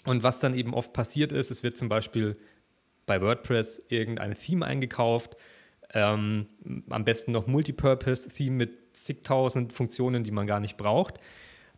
und 0.05 0.23
was 0.23 0.39
dann 0.39 0.55
eben 0.55 0.73
oft 0.73 0.93
passiert 0.93 1.31
ist, 1.31 1.49
es 1.49 1.63
wird 1.63 1.77
zum 1.77 1.89
Beispiel 1.89 2.37
bei 3.05 3.21
WordPress 3.21 3.85
irgendeine 3.89 4.35
Theme 4.35 4.65
eingekauft, 4.65 5.37
ähm, 5.93 6.47
am 6.89 7.03
besten 7.03 7.31
noch 7.31 7.47
Multipurpose-Theme 7.47 8.55
mit 8.55 8.71
zigtausend 8.93 9.73
Funktionen, 9.73 10.23
die 10.23 10.31
man 10.31 10.47
gar 10.47 10.59
nicht 10.59 10.77
braucht. 10.77 11.15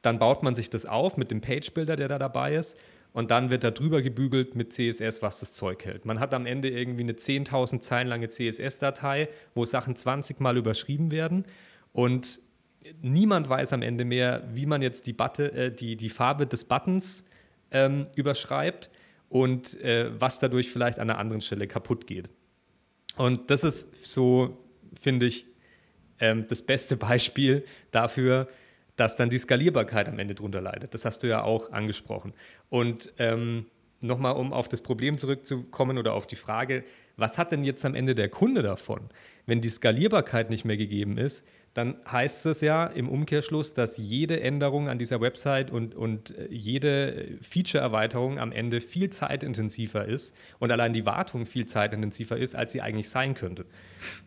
Dann 0.01 0.19
baut 0.19 0.43
man 0.43 0.55
sich 0.55 0.69
das 0.69 0.85
auf 0.85 1.17
mit 1.17 1.31
dem 1.31 1.41
Page-Builder, 1.41 1.95
der 1.95 2.07
da 2.07 2.19
dabei 2.19 2.55
ist 2.55 2.77
und 3.13 3.31
dann 3.31 3.49
wird 3.49 3.63
da 3.63 3.71
drüber 3.71 4.01
gebügelt 4.01 4.55
mit 4.55 4.73
CSS, 4.73 5.21
was 5.21 5.39
das 5.39 5.53
Zeug 5.53 5.85
hält. 5.85 6.05
Man 6.05 6.19
hat 6.19 6.33
am 6.33 6.45
Ende 6.45 6.69
irgendwie 6.69 7.03
eine 7.03 7.13
10.000 7.13 7.79
Zeilen 7.79 8.07
lange 8.07 8.27
CSS-Datei, 8.27 9.29
wo 9.53 9.65
Sachen 9.65 9.95
20 9.95 10.39
Mal 10.39 10.57
überschrieben 10.57 11.11
werden 11.11 11.45
und 11.93 12.39
niemand 13.01 13.47
weiß 13.47 13.73
am 13.73 13.81
Ende 13.81 14.03
mehr, 14.03 14.43
wie 14.53 14.65
man 14.65 14.81
jetzt 14.81 15.07
die, 15.07 15.13
Butte, 15.13 15.53
äh, 15.53 15.71
die, 15.71 15.95
die 15.95 16.09
Farbe 16.09 16.47
des 16.47 16.65
Buttons 16.65 17.25
ähm, 17.71 18.07
überschreibt 18.15 18.89
und 19.29 19.79
äh, 19.81 20.09
was 20.19 20.39
dadurch 20.39 20.69
vielleicht 20.69 20.99
an 20.99 21.09
einer 21.09 21.19
anderen 21.19 21.41
Stelle 21.41 21.67
kaputt 21.67 22.07
geht. 22.07 22.29
Und 23.15 23.51
das 23.51 23.63
ist 23.63 24.05
so, 24.05 24.57
finde 24.99 25.25
ich, 25.25 25.45
ähm, 26.19 26.45
das 26.47 26.61
beste 26.61 26.97
Beispiel 26.97 27.65
dafür, 27.91 28.47
dass 28.95 29.15
dann 29.15 29.29
die 29.29 29.39
Skalierbarkeit 29.39 30.07
am 30.07 30.19
Ende 30.19 30.35
drunter 30.35 30.61
leidet. 30.61 30.93
Das 30.93 31.05
hast 31.05 31.23
du 31.23 31.27
ja 31.27 31.43
auch 31.43 31.71
angesprochen. 31.71 32.33
Und 32.69 33.11
ähm, 33.17 33.65
nochmal, 34.01 34.35
um 34.35 34.53
auf 34.53 34.67
das 34.67 34.81
Problem 34.81 35.17
zurückzukommen 35.17 35.97
oder 35.97 36.13
auf 36.13 36.27
die 36.27 36.35
Frage, 36.35 36.83
was 37.17 37.37
hat 37.37 37.51
denn 37.51 37.63
jetzt 37.63 37.85
am 37.85 37.95
Ende 37.95 38.15
der 38.15 38.29
Kunde 38.29 38.61
davon? 38.61 39.09
Wenn 39.45 39.61
die 39.61 39.69
Skalierbarkeit 39.69 40.49
nicht 40.49 40.65
mehr 40.65 40.77
gegeben 40.77 41.17
ist, 41.17 41.45
dann 41.73 41.95
heißt 42.09 42.45
es 42.45 42.61
ja 42.61 42.85
im 42.85 43.09
Umkehrschluss, 43.09 43.73
dass 43.73 43.97
jede 43.97 44.39
Änderung 44.39 44.89
an 44.89 44.99
dieser 44.99 45.21
Website 45.21 45.71
und, 45.71 45.95
und 45.95 46.37
äh, 46.37 46.47
jede 46.51 47.37
Feature-Erweiterung 47.41 48.37
am 48.37 48.51
Ende 48.51 48.79
viel 48.79 49.09
zeitintensiver 49.09 50.05
ist 50.05 50.35
und 50.59 50.71
allein 50.71 50.93
die 50.93 51.05
Wartung 51.05 51.47
viel 51.47 51.65
zeitintensiver 51.65 52.37
ist, 52.37 52.55
als 52.55 52.73
sie 52.73 52.81
eigentlich 52.81 53.09
sein 53.09 53.33
könnte. 53.33 53.65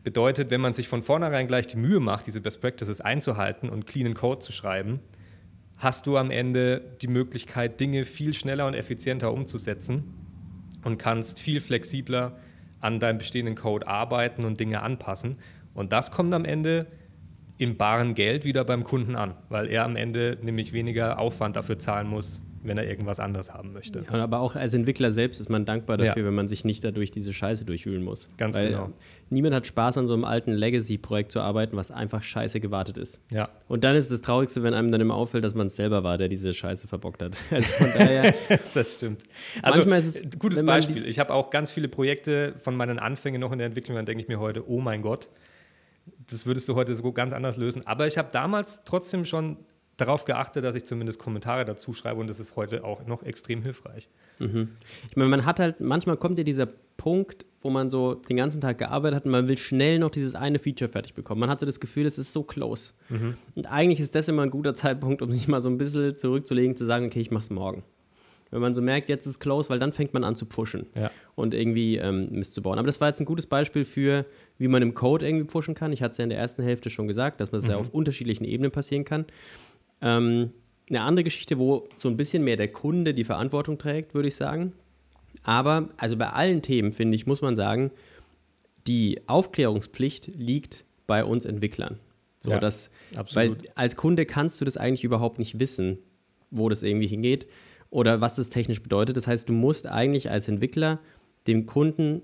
Bedeutet, 0.02 0.50
wenn 0.50 0.60
man 0.60 0.74
sich 0.74 0.88
von 0.88 1.02
vornherein 1.02 1.46
gleich 1.46 1.68
die 1.68 1.76
Mühe 1.76 2.00
macht, 2.00 2.26
diese 2.26 2.40
Best 2.40 2.60
Practices 2.60 3.00
einzuhalten 3.00 3.68
und 3.68 3.86
cleanen 3.86 4.14
Code 4.14 4.40
zu 4.40 4.50
schreiben, 4.50 4.98
hast 5.78 6.08
du 6.08 6.16
am 6.16 6.32
Ende 6.32 6.96
die 7.00 7.08
Möglichkeit, 7.08 7.78
Dinge 7.78 8.04
viel 8.06 8.34
schneller 8.34 8.66
und 8.66 8.74
effizienter 8.74 9.32
umzusetzen 9.32 10.14
und 10.82 10.98
kannst 10.98 11.38
viel 11.38 11.60
flexibler 11.60 12.38
an 12.80 12.98
deinem 12.98 13.18
bestehenden 13.18 13.54
Code 13.54 13.86
arbeiten 13.86 14.44
und 14.44 14.58
Dinge 14.58 14.82
anpassen. 14.82 15.36
Und 15.74 15.92
das 15.92 16.10
kommt 16.10 16.34
am 16.34 16.44
Ende 16.44 16.86
im 17.58 17.76
baren 17.76 18.14
Geld 18.14 18.44
wieder 18.44 18.64
beim 18.64 18.84
Kunden 18.84 19.16
an, 19.16 19.34
weil 19.48 19.68
er 19.68 19.84
am 19.84 19.96
Ende 19.96 20.38
nämlich 20.42 20.72
weniger 20.72 21.18
Aufwand 21.18 21.56
dafür 21.56 21.78
zahlen 21.78 22.08
muss, 22.08 22.42
wenn 22.66 22.78
er 22.78 22.88
irgendwas 22.88 23.20
anderes 23.20 23.52
haben 23.54 23.72
möchte. 23.72 24.04
Ja, 24.10 24.18
aber 24.18 24.40
auch 24.40 24.56
als 24.56 24.74
Entwickler 24.74 25.10
selbst 25.12 25.40
ist 25.40 25.48
man 25.48 25.64
dankbar 25.64 25.96
dafür, 25.96 26.22
ja. 26.22 26.28
wenn 26.28 26.34
man 26.34 26.48
sich 26.48 26.64
nicht 26.64 26.84
dadurch 26.84 27.10
diese 27.10 27.32
Scheiße 27.32 27.64
durchwühlen 27.64 28.02
muss. 28.02 28.28
Ganz 28.36 28.56
weil 28.56 28.68
genau. 28.68 28.90
Niemand 29.30 29.54
hat 29.54 29.66
Spaß 29.66 29.98
an 29.98 30.06
so 30.06 30.14
einem 30.14 30.24
alten 30.24 30.52
Legacy-Projekt 30.52 31.32
zu 31.32 31.40
arbeiten, 31.40 31.76
was 31.76 31.90
einfach 31.90 32.22
scheiße 32.22 32.60
gewartet 32.60 32.98
ist. 32.98 33.20
Ja. 33.32 33.48
Und 33.68 33.84
dann 33.84 33.96
ist 33.96 34.10
das 34.10 34.20
Traurigste, 34.20 34.62
wenn 34.62 34.74
einem 34.74 34.90
dann 34.92 35.00
immer 35.00 35.14
auffällt, 35.14 35.44
dass 35.44 35.54
man 35.54 35.68
es 35.68 35.76
selber 35.76 36.04
war, 36.04 36.18
der 36.18 36.28
diese 36.28 36.52
Scheiße 36.52 36.88
verbockt 36.88 37.22
hat. 37.22 37.38
Also 37.50 37.72
von 37.72 37.88
daher. 37.96 38.34
das 38.74 38.94
stimmt. 38.94 39.22
Also, 39.62 39.78
manchmal 39.78 39.98
ist 40.00 40.14
es 40.14 40.38
gutes 40.38 40.64
Beispiel. 40.64 41.06
Ich 41.06 41.18
habe 41.18 41.32
auch 41.32 41.50
ganz 41.50 41.70
viele 41.70 41.88
Projekte 41.88 42.54
von 42.58 42.76
meinen 42.76 42.98
Anfängen 42.98 43.40
noch 43.40 43.52
in 43.52 43.58
der 43.58 43.66
Entwicklung, 43.66 43.96
dann 43.96 44.06
denke 44.06 44.22
ich 44.22 44.28
mir 44.28 44.38
heute, 44.38 44.68
oh 44.68 44.80
mein 44.80 45.00
Gott, 45.02 45.28
das 46.26 46.46
würdest 46.46 46.68
du 46.68 46.74
heute 46.74 46.94
so 46.94 47.12
ganz 47.12 47.32
anders 47.32 47.56
lösen. 47.56 47.86
Aber 47.86 48.06
ich 48.06 48.18
habe 48.18 48.28
damals 48.32 48.82
trotzdem 48.84 49.24
schon 49.24 49.58
darauf 49.96 50.24
geachtet, 50.24 50.64
dass 50.64 50.74
ich 50.74 50.84
zumindest 50.84 51.18
Kommentare 51.18 51.64
dazu 51.64 51.92
schreibe 51.92 52.20
und 52.20 52.26
das 52.26 52.38
ist 52.40 52.56
heute 52.56 52.84
auch 52.84 53.06
noch 53.06 53.22
extrem 53.22 53.62
hilfreich. 53.62 54.08
Mhm. 54.38 54.70
Ich 55.08 55.16
meine, 55.16 55.30
man 55.30 55.46
hat 55.46 55.58
halt, 55.58 55.80
manchmal 55.80 56.16
kommt 56.16 56.36
ja 56.38 56.44
dieser 56.44 56.66
Punkt, 56.66 57.46
wo 57.60 57.70
man 57.70 57.88
so 57.90 58.14
den 58.14 58.36
ganzen 58.36 58.60
Tag 58.60 58.78
gearbeitet 58.78 59.16
hat 59.16 59.24
und 59.24 59.30
man 59.30 59.48
will 59.48 59.56
schnell 59.56 59.98
noch 59.98 60.10
dieses 60.10 60.34
eine 60.34 60.58
Feature 60.58 60.90
fertig 60.90 61.14
bekommen. 61.14 61.40
Man 61.40 61.50
hatte 61.50 61.64
das 61.64 61.80
Gefühl, 61.80 62.06
es 62.06 62.18
ist 62.18 62.32
so 62.32 62.42
close. 62.42 62.92
Mhm. 63.08 63.34
Und 63.54 63.66
eigentlich 63.66 64.00
ist 64.00 64.14
das 64.14 64.28
immer 64.28 64.42
ein 64.42 64.50
guter 64.50 64.74
Zeitpunkt, 64.74 65.22
um 65.22 65.32
sich 65.32 65.48
mal 65.48 65.60
so 65.60 65.70
ein 65.70 65.78
bisschen 65.78 66.16
zurückzulegen, 66.16 66.76
zu 66.76 66.84
sagen, 66.84 67.06
okay, 67.06 67.20
ich 67.20 67.30
mach's 67.30 67.50
morgen. 67.50 67.82
Wenn 68.56 68.62
man 68.62 68.72
so 68.72 68.80
merkt, 68.80 69.10
jetzt 69.10 69.26
ist 69.26 69.38
close, 69.38 69.68
weil 69.68 69.78
dann 69.78 69.92
fängt 69.92 70.14
man 70.14 70.24
an 70.24 70.34
zu 70.34 70.46
pushen 70.46 70.86
ja. 70.94 71.10
und 71.34 71.52
irgendwie 71.52 71.98
ähm, 71.98 72.28
Mist 72.30 72.54
zu 72.54 72.62
bauen. 72.62 72.78
Aber 72.78 72.86
das 72.86 73.02
war 73.02 73.08
jetzt 73.08 73.20
ein 73.20 73.26
gutes 73.26 73.46
Beispiel 73.46 73.84
für, 73.84 74.24
wie 74.56 74.66
man 74.66 74.80
im 74.80 74.94
Code 74.94 75.28
irgendwie 75.28 75.44
pushen 75.44 75.74
kann. 75.74 75.92
Ich 75.92 76.00
hatte 76.00 76.12
es 76.12 76.16
ja 76.16 76.22
in 76.22 76.30
der 76.30 76.38
ersten 76.38 76.62
Hälfte 76.62 76.88
schon 76.88 77.06
gesagt, 77.06 77.42
dass 77.42 77.52
man 77.52 77.60
das 77.60 77.66
mhm. 77.68 77.72
ja 77.72 77.76
auf 77.76 77.90
unterschiedlichen 77.90 78.44
Ebenen 78.44 78.70
passieren 78.72 79.04
kann. 79.04 79.26
Ähm, 80.00 80.52
eine 80.88 81.02
andere 81.02 81.24
Geschichte, 81.24 81.58
wo 81.58 81.86
so 81.96 82.08
ein 82.08 82.16
bisschen 82.16 82.44
mehr 82.44 82.56
der 82.56 82.68
Kunde 82.68 83.12
die 83.12 83.24
Verantwortung 83.24 83.76
trägt, 83.76 84.14
würde 84.14 84.28
ich 84.28 84.36
sagen. 84.36 84.72
Aber, 85.42 85.90
also 85.98 86.16
bei 86.16 86.30
allen 86.30 86.62
Themen, 86.62 86.94
finde 86.94 87.14
ich, 87.14 87.26
muss 87.26 87.42
man 87.42 87.56
sagen, 87.56 87.90
die 88.86 89.20
Aufklärungspflicht 89.26 90.28
liegt 90.34 90.86
bei 91.06 91.26
uns 91.26 91.44
Entwicklern. 91.44 91.98
So, 92.38 92.52
ja, 92.52 92.58
das, 92.58 92.88
absolut. 93.14 93.58
Weil 93.58 93.68
als 93.74 93.96
Kunde 93.96 94.24
kannst 94.24 94.62
du 94.62 94.64
das 94.64 94.78
eigentlich 94.78 95.04
überhaupt 95.04 95.38
nicht 95.38 95.58
wissen, 95.58 95.98
wo 96.50 96.70
das 96.70 96.82
irgendwie 96.82 97.06
hingeht 97.06 97.46
oder 97.96 98.20
was 98.20 98.36
das 98.36 98.50
technisch 98.50 98.82
bedeutet. 98.82 99.16
Das 99.16 99.26
heißt, 99.26 99.48
du 99.48 99.54
musst 99.54 99.86
eigentlich 99.86 100.30
als 100.30 100.48
Entwickler 100.48 100.98
dem 101.46 101.64
Kunden 101.64 102.20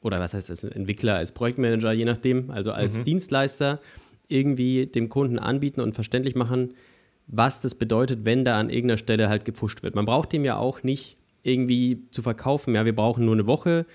oder 0.00 0.20
was 0.20 0.32
heißt 0.32 0.48
als 0.48 0.62
Entwickler, 0.62 1.16
als 1.16 1.32
Projektmanager, 1.32 1.90
je 1.90 2.04
nachdem, 2.04 2.52
also 2.52 2.70
als 2.70 3.00
mhm. 3.00 3.04
Dienstleister 3.04 3.80
irgendwie 4.28 4.86
dem 4.86 5.08
Kunden 5.08 5.40
anbieten 5.40 5.80
und 5.80 5.94
verständlich 5.94 6.36
machen, 6.36 6.74
was 7.26 7.60
das 7.60 7.74
bedeutet, 7.74 8.24
wenn 8.24 8.44
da 8.44 8.60
an 8.60 8.70
irgendeiner 8.70 8.96
Stelle 8.96 9.28
halt 9.28 9.44
gepusht 9.44 9.82
wird. 9.82 9.96
Man 9.96 10.04
braucht 10.04 10.32
dem 10.32 10.44
ja 10.44 10.56
auch 10.56 10.84
nicht 10.84 11.16
irgendwie 11.42 12.04
zu 12.12 12.22
verkaufen, 12.22 12.76
ja, 12.76 12.84
wir 12.84 12.94
brauchen 12.94 13.24
nur 13.24 13.34
eine 13.34 13.48
Woche. 13.48 13.86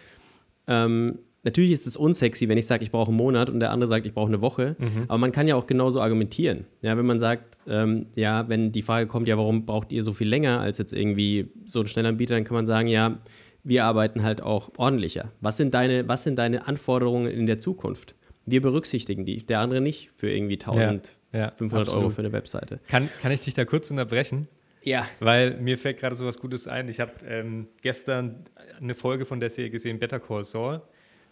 Ähm, 0.67 1.19
natürlich 1.43 1.71
ist 1.71 1.87
es 1.87 1.95
unsexy, 1.95 2.49
wenn 2.49 2.57
ich 2.57 2.65
sage, 2.65 2.83
ich 2.83 2.91
brauche 2.91 3.09
einen 3.09 3.17
Monat 3.17 3.49
und 3.49 3.59
der 3.59 3.71
andere 3.71 3.87
sagt, 3.87 4.05
ich 4.05 4.13
brauche 4.13 4.27
eine 4.27 4.41
Woche. 4.41 4.75
Mhm. 4.79 5.05
Aber 5.07 5.17
man 5.17 5.31
kann 5.31 5.47
ja 5.47 5.55
auch 5.55 5.67
genauso 5.67 6.01
argumentieren. 6.01 6.65
Ja, 6.81 6.97
wenn 6.97 7.05
man 7.05 7.19
sagt, 7.19 7.59
ähm, 7.67 8.07
ja, 8.15 8.47
wenn 8.49 8.71
die 8.71 8.81
Frage 8.81 9.07
kommt, 9.07 9.27
ja, 9.27 9.37
warum 9.37 9.65
braucht 9.65 9.91
ihr 9.91 10.03
so 10.03 10.13
viel 10.13 10.27
länger 10.27 10.59
als 10.59 10.77
jetzt 10.77 10.93
irgendwie 10.93 11.51
so 11.65 11.81
ein 11.81 11.87
Schnellanbieter, 11.87 12.35
dann 12.35 12.43
kann 12.43 12.55
man 12.55 12.65
sagen, 12.65 12.87
ja, 12.87 13.19
wir 13.63 13.85
arbeiten 13.85 14.23
halt 14.23 14.41
auch 14.41 14.71
ordentlicher. 14.77 15.31
Was 15.41 15.57
sind 15.57 15.73
deine, 15.73 16.07
was 16.07 16.23
sind 16.23 16.37
deine 16.37 16.67
Anforderungen 16.67 17.31
in 17.31 17.45
der 17.45 17.59
Zukunft? 17.59 18.15
Wir 18.45 18.61
berücksichtigen 18.61 19.25
die, 19.25 19.45
der 19.45 19.59
andere 19.59 19.79
nicht 19.79 20.09
für 20.17 20.29
irgendwie 20.29 20.55
1500 20.55 21.15
ja, 21.31 21.93
ja, 21.93 21.97
Euro 21.97 22.09
für 22.09 22.19
eine 22.19 22.33
Webseite. 22.33 22.79
Kann, 22.89 23.09
kann 23.21 23.31
ich 23.31 23.39
dich 23.39 23.53
da 23.53 23.63
kurz 23.63 23.89
unterbrechen? 23.89 24.49
Ja. 24.83 25.07
Weil 25.21 25.57
mir 25.61 25.77
fällt 25.77 25.97
gerade 25.97 26.15
so 26.15 26.25
was 26.25 26.39
Gutes 26.39 26.67
ein. 26.67 26.89
Ich 26.89 26.99
habe 26.99 27.13
ähm, 27.25 27.67
gestern 27.81 28.43
eine 28.81 28.95
Folge 28.95 29.25
von 29.25 29.39
der 29.39 29.49
Serie 29.49 29.71
gesehen, 29.71 29.97
Better 29.97 30.19
Call 30.19 30.43
Saul. 30.43 30.81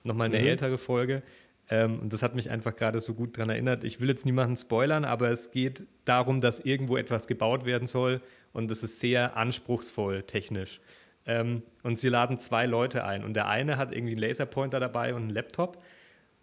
Nochmal 0.04 0.28
eine 0.28 0.40
mhm. 0.40 0.48
ältere 0.48 0.78
Folge. 0.78 1.24
Ähm, 1.70 2.00
und 2.00 2.14
das 2.14 2.22
hat 2.22 2.36
mich 2.36 2.50
einfach 2.50 2.76
gerade 2.76 3.00
so 3.00 3.14
gut 3.14 3.38
daran 3.38 3.50
erinnert. 3.50 3.84
Ich 3.84 4.02
will 4.02 4.10
jetzt 4.10 4.26
niemanden 4.26 4.58
spoilern, 4.58 5.06
aber 5.06 5.30
es 5.30 5.52
geht 5.52 5.84
darum, 6.06 6.42
dass 6.42 6.60
irgendwo 6.60 6.98
etwas 6.98 7.28
gebaut 7.28 7.66
werden 7.66 7.88
soll. 7.88 8.22
Und 8.54 8.70
das 8.70 8.84
ist 8.84 9.00
sehr 9.00 9.38
anspruchsvoll 9.38 10.24
technisch. 10.24 10.82
Ähm, 11.26 11.64
und 11.84 12.00
sie 12.00 12.10
laden 12.10 12.40
zwei 12.40 12.66
Leute 12.66 13.06
ein. 13.06 13.24
Und 13.24 13.34
der 13.36 13.48
eine 13.48 13.78
hat 13.78 13.94
irgendwie 13.94 14.14
einen 14.14 14.22
Laserpointer 14.22 14.80
dabei 14.80 15.14
und 15.14 15.24
einen 15.24 15.30
Laptop 15.30 15.82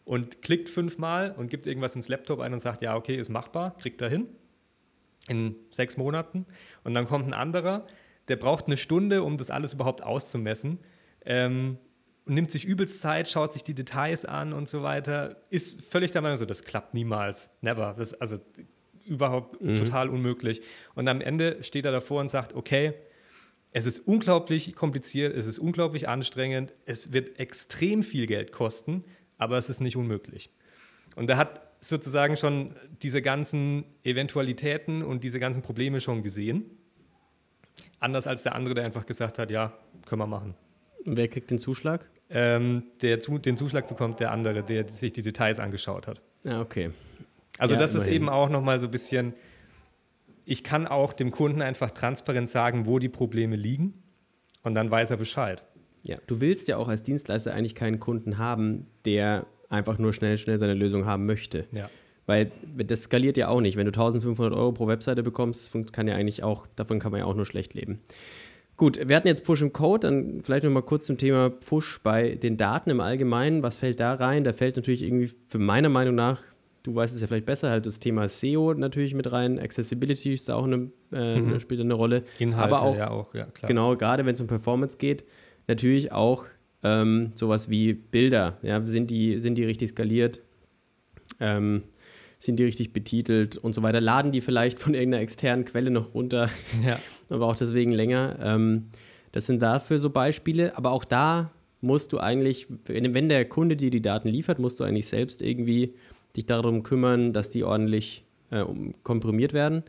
und 0.04 0.40
klickt 0.40 0.70
fünfmal 0.70 1.34
und 1.36 1.50
gibt 1.50 1.66
irgendwas 1.66 1.94
ins 1.94 2.08
Laptop 2.08 2.40
ein 2.40 2.54
und 2.54 2.60
sagt, 2.60 2.80
ja, 2.80 2.96
okay, 2.96 3.16
ist 3.16 3.28
machbar, 3.28 3.76
kriegt 3.76 4.00
er 4.00 4.08
hin 4.08 4.28
in 5.28 5.54
sechs 5.70 5.98
Monaten. 5.98 6.46
Und 6.84 6.94
dann 6.94 7.06
kommt 7.06 7.26
ein 7.26 7.34
anderer, 7.34 7.86
der 8.28 8.36
braucht 8.36 8.66
eine 8.66 8.78
Stunde, 8.78 9.22
um 9.22 9.36
das 9.36 9.50
alles 9.50 9.74
überhaupt 9.74 10.02
auszumessen. 10.02 10.78
Ähm, 11.24 11.76
nimmt 12.28 12.50
sich 12.50 12.64
übelst 12.64 13.00
Zeit, 13.00 13.28
schaut 13.28 13.52
sich 13.52 13.64
die 13.64 13.74
Details 13.74 14.24
an 14.24 14.52
und 14.52 14.68
so 14.68 14.82
weiter. 14.82 15.36
Ist 15.50 15.82
völlig 15.82 16.12
der 16.12 16.22
Meinung, 16.22 16.38
so, 16.38 16.44
das 16.44 16.64
klappt 16.64 16.94
niemals. 16.94 17.50
Never. 17.60 17.94
Das, 17.96 18.14
also 18.14 18.38
überhaupt 19.04 19.60
mhm. 19.60 19.76
total 19.76 20.08
unmöglich. 20.08 20.62
Und 20.94 21.08
am 21.08 21.20
Ende 21.20 21.62
steht 21.62 21.84
er 21.84 21.92
davor 21.92 22.20
und 22.20 22.28
sagt, 22.28 22.54
okay, 22.54 22.94
es 23.72 23.86
ist 23.86 24.00
unglaublich 24.00 24.74
kompliziert, 24.74 25.36
es 25.36 25.46
ist 25.46 25.58
unglaublich 25.58 26.08
anstrengend, 26.08 26.72
es 26.86 27.12
wird 27.12 27.38
extrem 27.38 28.02
viel 28.02 28.26
Geld 28.26 28.52
kosten, 28.52 29.04
aber 29.36 29.58
es 29.58 29.68
ist 29.68 29.80
nicht 29.80 29.96
unmöglich. 29.96 30.50
Und 31.16 31.28
er 31.28 31.36
hat 31.36 31.60
sozusagen 31.80 32.36
schon 32.36 32.74
diese 33.02 33.22
ganzen 33.22 33.84
Eventualitäten 34.02 35.02
und 35.02 35.22
diese 35.22 35.38
ganzen 35.38 35.62
Probleme 35.62 36.00
schon 36.00 36.22
gesehen. 36.22 36.64
Anders 38.00 38.26
als 38.26 38.42
der 38.42 38.54
andere, 38.54 38.74
der 38.74 38.84
einfach 38.84 39.06
gesagt 39.06 39.38
hat, 39.38 39.50
ja, 39.50 39.76
können 40.06 40.20
wir 40.20 40.26
machen. 40.26 40.54
Und 41.08 41.16
wer 41.16 41.28
kriegt 41.28 41.50
den 41.50 41.58
Zuschlag? 41.58 42.08
Ähm, 42.30 42.84
der, 43.02 43.16
den 43.16 43.56
Zuschlag 43.56 43.88
bekommt 43.88 44.20
der 44.20 44.30
andere, 44.30 44.62
der 44.62 44.86
sich 44.88 45.12
die 45.12 45.22
Details 45.22 45.60
angeschaut 45.60 46.06
hat. 46.06 46.20
Ja, 46.44 46.60
okay. 46.60 46.90
Also 47.58 47.74
ja, 47.74 47.80
das 47.80 47.92
immerhin. 47.92 48.08
ist 48.08 48.14
eben 48.14 48.28
auch 48.28 48.48
nochmal 48.48 48.78
so 48.78 48.86
ein 48.86 48.90
bisschen 48.90 49.34
ich 50.50 50.64
kann 50.64 50.86
auch 50.86 51.12
dem 51.12 51.30
Kunden 51.30 51.60
einfach 51.60 51.90
transparent 51.90 52.48
sagen, 52.48 52.86
wo 52.86 52.98
die 52.98 53.10
Probleme 53.10 53.54
liegen 53.54 53.92
und 54.62 54.74
dann 54.74 54.90
weiß 54.90 55.10
er 55.10 55.18
Bescheid. 55.18 55.62
Ja, 56.04 56.16
du 56.26 56.40
willst 56.40 56.68
ja 56.68 56.78
auch 56.78 56.88
als 56.88 57.02
Dienstleister 57.02 57.52
eigentlich 57.52 57.74
keinen 57.74 58.00
Kunden 58.00 58.38
haben, 58.38 58.86
der 59.04 59.44
einfach 59.68 59.98
nur 59.98 60.14
schnell, 60.14 60.38
schnell 60.38 60.56
seine 60.56 60.72
Lösung 60.72 61.04
haben 61.04 61.26
möchte. 61.26 61.66
Ja. 61.72 61.90
Weil 62.24 62.50
das 62.78 63.02
skaliert 63.02 63.36
ja 63.36 63.48
auch 63.48 63.60
nicht. 63.60 63.76
Wenn 63.76 63.84
du 63.84 63.90
1500 63.90 64.54
Euro 64.54 64.72
pro 64.72 64.86
Webseite 64.86 65.22
bekommst, 65.22 65.70
kann 65.92 66.08
ja 66.08 66.14
eigentlich 66.14 66.42
auch, 66.42 66.66
davon 66.76 66.98
kann 66.98 67.12
man 67.12 67.20
ja 67.20 67.26
auch 67.26 67.34
nur 67.34 67.44
schlecht 67.44 67.74
leben. 67.74 68.00
Gut, 68.78 68.98
wir 69.06 69.16
hatten 69.16 69.28
jetzt 69.28 69.44
Push 69.44 69.60
im 69.60 69.74
Code, 69.74 70.06
dann 70.06 70.40
vielleicht 70.42 70.64
noch 70.64 70.70
mal 70.70 70.82
kurz 70.82 71.04
zum 71.04 71.18
Thema 71.18 71.50
Push 71.50 72.00
bei 72.02 72.36
den 72.36 72.56
Daten 72.56 72.88
im 72.88 73.00
Allgemeinen. 73.00 73.62
Was 73.62 73.76
fällt 73.76 74.00
da 74.00 74.14
rein? 74.14 74.44
Da 74.44 74.54
fällt 74.54 74.76
natürlich 74.76 75.02
irgendwie 75.02 75.30
für 75.48 75.58
meiner 75.58 75.90
Meinung 75.90 76.14
nach 76.14 76.40
du 76.88 76.94
weißt 76.94 77.14
es 77.14 77.20
ja 77.20 77.26
vielleicht 77.26 77.46
besser, 77.46 77.70
halt 77.70 77.86
das 77.86 78.00
Thema 78.00 78.28
SEO 78.28 78.74
natürlich 78.74 79.14
mit 79.14 79.30
rein, 79.30 79.58
Accessibility 79.58 80.32
ist 80.32 80.48
da 80.48 80.54
auch 80.54 80.64
eine, 80.64 80.90
äh, 81.12 81.38
mhm. 81.38 81.60
spielt 81.60 81.80
eine 81.80 81.94
Rolle. 81.94 82.24
Inhalte, 82.38 82.74
aber 82.74 82.82
auch, 82.82 82.96
ja 82.96 83.10
auch, 83.10 83.34
ja 83.34 83.44
klar. 83.46 83.68
Genau, 83.68 83.96
gerade 83.96 84.24
wenn 84.24 84.32
es 84.32 84.40
um 84.40 84.46
Performance 84.46 84.96
geht, 84.98 85.24
natürlich 85.66 86.12
auch 86.12 86.46
ähm, 86.82 87.32
sowas 87.34 87.68
wie 87.68 87.92
Bilder, 87.92 88.58
ja, 88.62 88.80
sind 88.80 89.10
die, 89.10 89.38
sind 89.38 89.56
die 89.56 89.64
richtig 89.64 89.90
skaliert, 89.90 90.40
ähm, 91.40 91.82
sind 92.38 92.58
die 92.58 92.64
richtig 92.64 92.92
betitelt 92.92 93.56
und 93.56 93.74
so 93.74 93.82
weiter, 93.82 94.00
laden 94.00 94.32
die 94.32 94.40
vielleicht 94.40 94.78
von 94.78 94.94
irgendeiner 94.94 95.22
externen 95.22 95.64
Quelle 95.64 95.90
noch 95.90 96.14
runter, 96.14 96.48
ja. 96.86 96.98
aber 97.30 97.46
auch 97.46 97.56
deswegen 97.56 97.92
länger. 97.92 98.36
Ähm, 98.40 98.86
das 99.32 99.46
sind 99.46 99.60
dafür 99.60 99.98
so 99.98 100.10
Beispiele, 100.10 100.76
aber 100.76 100.92
auch 100.92 101.04
da 101.04 101.50
musst 101.80 102.12
du 102.12 102.18
eigentlich, 102.18 102.66
wenn 102.86 103.28
der 103.28 103.44
Kunde 103.44 103.76
dir 103.76 103.90
die 103.90 104.02
Daten 104.02 104.28
liefert, 104.28 104.58
musst 104.58 104.80
du 104.80 104.84
eigentlich 104.84 105.06
selbst 105.06 105.42
irgendwie 105.42 105.94
dich 106.36 106.46
darum 106.46 106.82
kümmern, 106.82 107.32
dass 107.32 107.50
die 107.50 107.64
ordentlich 107.64 108.24
äh, 108.50 108.64
komprimiert 109.02 109.52
werden. 109.52 109.82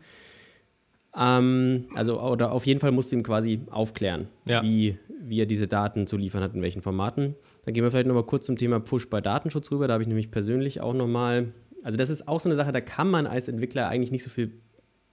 Ähm, 1.17 1.87
also, 1.95 2.21
oder 2.21 2.51
auf 2.51 2.65
jeden 2.65 2.79
Fall 2.79 2.91
musst 2.91 3.11
du 3.11 3.15
ihm 3.15 3.23
quasi 3.23 3.61
aufklären, 3.71 4.27
ja. 4.45 4.61
wie, 4.61 4.97
wie 5.21 5.41
er 5.41 5.45
diese 5.45 5.67
Daten 5.67 6.07
zu 6.07 6.17
liefern 6.17 6.43
hat, 6.43 6.53
in 6.53 6.61
welchen 6.61 6.81
Formaten. 6.81 7.35
Dann 7.65 7.73
gehen 7.73 7.83
wir 7.83 7.91
vielleicht 7.91 8.07
nochmal 8.07 8.25
kurz 8.25 8.45
zum 8.45 8.57
Thema 8.57 8.79
Push 8.79 9.09
bei 9.09 9.21
Datenschutz 9.21 9.71
rüber. 9.71 9.87
Da 9.87 9.93
habe 9.93 10.03
ich 10.03 10.07
nämlich 10.07 10.31
persönlich 10.31 10.81
auch 10.81 10.93
nochmal, 10.93 11.51
also 11.83 11.97
das 11.97 12.09
ist 12.09 12.27
auch 12.27 12.41
so 12.41 12.49
eine 12.49 12.55
Sache, 12.55 12.71
da 12.71 12.81
kann 12.81 13.09
man 13.09 13.27
als 13.27 13.47
Entwickler 13.47 13.87
eigentlich 13.87 14.11
nicht 14.11 14.23
so 14.23 14.29
viel 14.29 14.61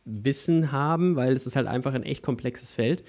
Wissen 0.05 0.73
haben, 0.73 1.17
weil 1.17 1.33
es 1.33 1.47
ist 1.47 1.57
halt 1.57 1.67
einfach 1.67 1.95
ein 1.95 2.03
echt 2.03 2.23
komplexes 2.23 2.73
Feld. 2.73 3.03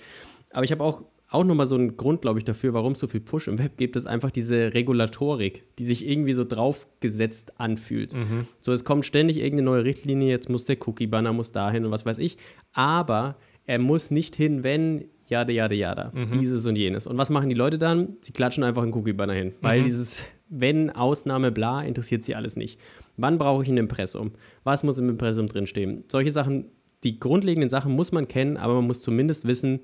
Aber 0.52 0.64
ich 0.64 0.72
habe 0.72 0.84
auch 0.84 1.04
auch 1.30 1.44
nochmal 1.44 1.66
so 1.66 1.76
ein 1.76 1.98
Grund, 1.98 2.22
glaube 2.22 2.40
ich, 2.40 2.46
dafür, 2.46 2.74
warum 2.74 2.94
es 2.94 3.00
so 3.00 3.08
viel 3.08 3.20
Push 3.20 3.48
im 3.48 3.58
Web 3.58 3.78
gibt, 3.78 3.96
ist 3.96 4.08
einfach 4.08 4.32
diese 4.32 4.74
Regulatorik, 4.74 5.64
die 5.78 5.84
sich 5.84 6.08
irgendwie 6.08 6.34
so 6.34 6.46
draufgesetzt 6.46 7.60
anfühlt. 7.60 8.14
Mhm. 8.14 8.48
So, 8.60 8.72
es 8.72 8.86
kommt 8.86 9.06
ständig 9.06 9.38
irgendeine 9.38 9.64
neue 9.64 9.84
Richtlinie, 9.84 10.30
jetzt 10.30 10.50
muss 10.50 10.66
der 10.66 10.78
Cookie-Banner, 10.86 11.34
muss 11.34 11.52
dahin 11.52 11.86
und 11.86 11.92
was 11.92 12.06
weiß 12.06 12.18
ich. 12.20 12.38
Aber 12.72 13.36
er 13.66 13.80
muss 13.80 14.10
nicht 14.10 14.38
hin, 14.38 14.64
wenn 14.64 15.06
jada, 15.28 15.52
jada, 15.52 15.76
jada, 15.76 16.12
mhm. 16.16 16.32
dieses 16.32 16.66
und 16.66 16.78
jenes. 16.78 17.06
Und 17.08 17.18
was 17.18 17.30
machen 17.30 17.50
die 17.50 17.56
Leute 17.56 17.78
dann? 17.78 18.16
Sie 18.22 18.32
klatschen 18.32 18.64
einfach 18.64 18.84
einen 18.84 18.94
Cookie-Banner 18.94 19.34
hin, 19.34 19.54
weil 19.62 19.82
mhm. 19.82 19.86
dieses 19.86 20.24
wenn, 20.50 20.90
Ausnahme, 20.90 21.52
bla, 21.52 21.82
interessiert 21.82 22.24
sie 22.24 22.36
alles 22.36 22.56
nicht. 22.56 22.80
Wann 23.18 23.38
brauche 23.38 23.64
ich 23.64 23.70
ein 23.70 23.78
Impressum? 23.78 24.32
Was 24.64 24.84
muss 24.84 24.98
im 25.00 25.10
Impressum 25.10 25.48
drinstehen? 25.48 26.04
Solche 26.08 26.32
Sachen, 26.32 26.66
die 27.04 27.20
grundlegenden 27.20 27.70
Sachen 27.70 27.92
muss 27.92 28.12
man 28.12 28.28
kennen, 28.28 28.58
aber 28.58 28.76
man 28.76 28.88
muss 28.88 29.02
zumindest 29.02 29.48
wissen, 29.48 29.82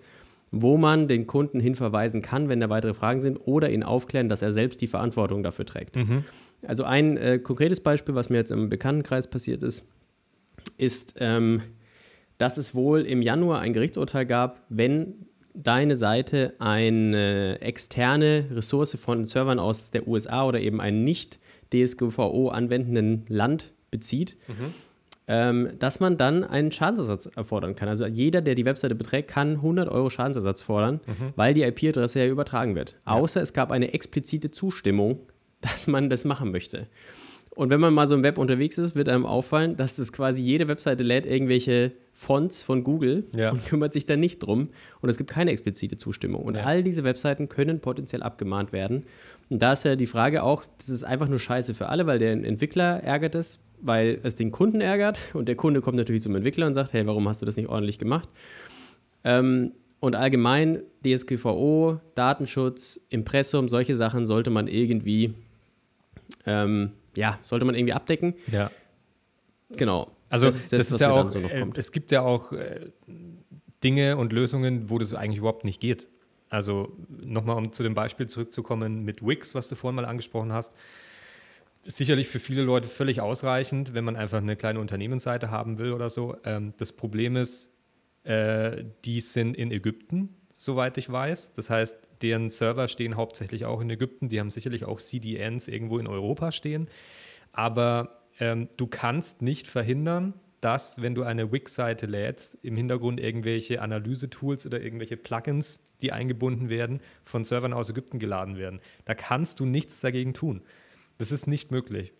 wo 0.52 0.78
man 0.78 1.08
den 1.08 1.26
Kunden 1.26 1.60
hinverweisen 1.60 2.22
kann, 2.22 2.48
wenn 2.48 2.60
da 2.60 2.70
weitere 2.70 2.94
Fragen 2.94 3.22
sind, 3.22 3.38
oder 3.38 3.72
ihn 3.72 3.82
aufklären, 3.82 4.30
dass 4.30 4.44
er 4.44 4.54
selbst 4.54 4.82
die 4.82 4.88
Verantwortung 4.88 5.42
dafür 5.42 5.66
trägt. 5.66 5.96
Mhm. 5.96 6.24
Also 6.68 6.84
ein 6.84 7.18
äh, 7.18 7.40
konkretes 7.40 7.80
Beispiel, 7.80 8.14
was 8.14 8.30
mir 8.30 8.38
jetzt 8.38 8.52
im 8.52 8.70
Bekanntenkreis 8.70 9.28
passiert 9.28 9.64
ist, 9.64 9.84
ist, 10.78 11.16
ähm, 11.18 11.64
dass 12.38 12.58
es 12.58 12.76
wohl 12.76 13.02
im 13.02 13.24
Januar 13.24 13.60
ein 13.62 13.74
Gerichtsurteil 13.74 14.28
gab, 14.28 14.62
wenn 14.70 15.26
deine 15.56 15.96
Seite 15.96 16.54
eine 16.60 17.60
externe 17.62 18.46
Ressource 18.52 18.96
von 18.96 19.26
Servern 19.26 19.60
aus 19.60 19.92
der 19.92 20.08
USA 20.08 20.46
oder 20.46 20.60
eben 20.60 20.82
ein 20.82 21.04
nicht 21.04 21.40
DSGVO 21.74 22.50
anwendenden 22.50 23.26
Land 23.28 23.74
bezieht. 23.92 24.38
Mhm 24.48 24.74
ähm, 25.28 25.70
dass 25.80 26.00
man 26.00 26.18
dann 26.18 26.44
einen 26.44 26.72
Schadensersatz 26.72 27.28
erfordern 27.28 27.76
kann. 27.76 27.88
Also 27.88 28.06
jeder, 28.06 28.42
der 28.42 28.56
die 28.56 28.66
Webseite 28.66 28.96
beträgt, 28.96 29.30
kann 29.30 29.56
100 29.56 29.90
Euro 29.90 30.10
Schadensersatz 30.10 30.62
fordern, 30.62 31.00
mhm. 31.06 31.34
weil 31.36 31.54
die 31.54 31.64
IP-Adresse 31.64 32.20
ja 32.20 32.28
übertragen 32.28 32.76
wird. 32.76 32.96
Ja. 33.06 33.14
Außer 33.14 33.42
es 33.42 33.54
gab 33.54 33.72
eine 33.72 33.94
explizite 33.94 34.52
Zustimmung, 34.52 35.20
dass 35.62 35.88
man 35.88 36.10
das 36.10 36.26
machen 36.26 36.52
möchte. 36.52 36.88
Und 37.56 37.70
wenn 37.70 37.80
man 37.80 37.94
mal 37.94 38.08
so 38.08 38.16
im 38.16 38.24
Web 38.24 38.38
unterwegs 38.38 38.78
ist, 38.78 38.96
wird 38.96 39.10
einem 39.10 39.26
auffallen, 39.26 39.76
dass 39.76 39.96
das 39.96 40.12
quasi 40.12 40.42
jede 40.42 40.68
Webseite 40.68 41.04
lädt 41.04 41.26
irgendwelche 41.26 41.92
Fonts 42.14 42.64
von 42.64 42.84
Google 42.84 43.26
ja. 43.36 43.52
und 43.52 43.64
kümmert 43.66 43.94
sich 43.94 44.06
da 44.06 44.16
nicht 44.16 44.40
drum. 44.40 44.70
Und 45.02 45.10
es 45.10 45.18
gibt 45.18 45.30
keine 45.30 45.52
explizite 45.52 45.98
Zustimmung. 45.98 46.44
Und 46.44 46.56
ja. 46.56 46.64
all 46.64 46.84
diese 46.84 47.04
Webseiten 47.04 47.50
können 47.50 47.80
potenziell 47.80 48.24
abgemahnt 48.24 48.72
werden. 48.74 49.04
Und 49.50 49.62
da 49.62 49.74
ist 49.74 49.86
ja 49.86 49.96
die 49.96 50.08
Frage 50.08 50.42
auch, 50.44 50.66
das 50.80 50.90
ist 50.90 51.04
einfach 51.04 51.28
nur 51.28 51.40
scheiße 51.40 51.76
für 51.76 51.90
alle, 51.90 52.08
weil 52.08 52.18
der 52.18 52.32
Entwickler 52.32 53.04
ärgert 53.04 53.36
es, 53.36 53.60
weil 53.82 54.20
es 54.24 54.36
den 54.36 54.52
Kunden 54.52 54.82
ärgert 54.82 55.20
und 55.34 55.48
der 55.48 55.56
Kunde 55.56 55.82
kommt 55.82 55.98
natürlich 55.98 56.24
zum 56.24 56.36
Entwickler 56.36 56.66
und 56.66 56.74
sagt, 56.74 56.94
hey, 56.94 57.06
warum 57.06 57.28
hast 57.28 57.42
du 57.42 57.46
das 57.46 57.56
nicht 57.56 57.70
ordentlich 57.70 58.00
gemacht? 58.00 58.30
Ähm, 59.24 59.74
und 60.00 60.16
allgemein 60.16 60.82
DSGVO, 61.06 62.00
Datenschutz, 62.16 63.06
Impressum, 63.10 63.70
solche 63.70 63.96
Sachen 63.96 64.28
sollte 64.28 64.50
man 64.50 64.68
irgendwie, 64.68 65.34
ähm, 66.46 66.92
ja, 67.16 67.40
sollte 67.42 67.66
man 67.66 67.76
irgendwie 67.76 67.94
abdecken. 67.94 68.36
Ja. 68.52 68.72
Genau. 69.72 70.12
Also 70.30 70.48
das, 70.48 70.70
das, 70.70 70.80
das 70.80 70.92
ist 70.92 71.02
ja 71.02 71.12
auch, 71.12 71.30
so 71.30 71.40
äh, 71.40 71.66
es 71.76 71.92
gibt 71.92 72.12
ja 72.12 72.22
auch 72.22 72.52
äh, 72.54 72.92
Dinge 73.84 74.18
und 74.18 74.34
Lösungen, 74.34 74.90
wo 74.90 74.98
das 74.98 75.14
eigentlich 75.14 75.40
überhaupt 75.40 75.66
nicht 75.66 75.80
geht. 75.80 76.08
Also 76.50 76.96
nochmal, 77.10 77.58
um 77.58 77.72
zu 77.72 77.84
dem 77.84 77.96
Beispiel 77.96 78.28
zurückzukommen 78.28 79.04
mit 79.04 79.26
Wix, 79.26 79.56
was 79.56 79.68
du 79.68 79.76
vorhin 79.76 79.96
mal 79.96 80.06
angesprochen 80.06 80.54
hast. 80.54 80.74
Sicherlich 81.86 82.28
für 82.28 82.40
viele 82.40 82.62
Leute 82.62 82.88
völlig 82.88 83.22
ausreichend, 83.22 83.94
wenn 83.94 84.04
man 84.06 84.16
einfach 84.16 84.38
eine 84.38 84.56
kleine 84.56 84.80
Unternehmensseite 84.80 85.52
haben 85.52 85.80
will 85.80 85.92
oder 85.92 86.10
so. 86.10 86.38
Ähm, 86.46 86.74
das 86.78 86.92
Problem 86.94 87.36
ist, 87.36 87.72
äh, 88.24 88.84
die 89.04 89.20
sind 89.20 89.58
in 89.58 89.72
Ägypten, 89.72 90.30
soweit 90.56 90.98
ich 90.98 91.12
weiß. 91.12 91.54
Das 91.54 91.70
heißt, 91.70 91.98
deren 92.24 92.50
Server 92.50 92.88
stehen 92.88 93.16
hauptsächlich 93.16 93.66
auch 93.66 93.82
in 93.82 93.90
Ägypten. 93.90 94.30
Die 94.30 94.40
haben 94.40 94.52
sicherlich 94.52 94.86
auch 94.86 95.00
CDNs 95.00 95.68
irgendwo 95.68 96.00
in 96.00 96.08
Europa 96.08 96.52
stehen. 96.52 96.88
Aber 97.52 98.24
ähm, 98.40 98.70
du 98.78 98.88
kannst 98.88 99.42
nicht 99.42 99.68
verhindern, 99.68 100.34
dass, 100.62 101.02
wenn 101.02 101.14
du 101.14 101.24
eine 101.24 101.52
Wix-Seite 101.52 102.06
lädst, 102.06 102.58
im 102.64 102.78
Hintergrund 102.78 103.20
irgendwelche 103.20 103.82
Analyse-Tools 103.82 104.66
oder 104.66 104.82
irgendwelche 104.82 105.18
Plugins, 105.18 105.86
die 106.02 106.14
eingebunden 106.14 106.70
werden, 106.70 107.02
von 107.26 107.44
Servern 107.44 107.74
aus 107.74 107.90
Ägypten 107.90 108.18
geladen 108.18 108.58
werden. 108.58 108.80
Da 109.04 109.14
kannst 109.14 109.60
du 109.60 109.66
nichts 109.66 110.00
dagegen 110.00 110.34
tun. 110.34 110.62
Das 111.18 111.32
ist 111.32 111.48
nicht 111.48 111.72
möglich. 111.72 112.14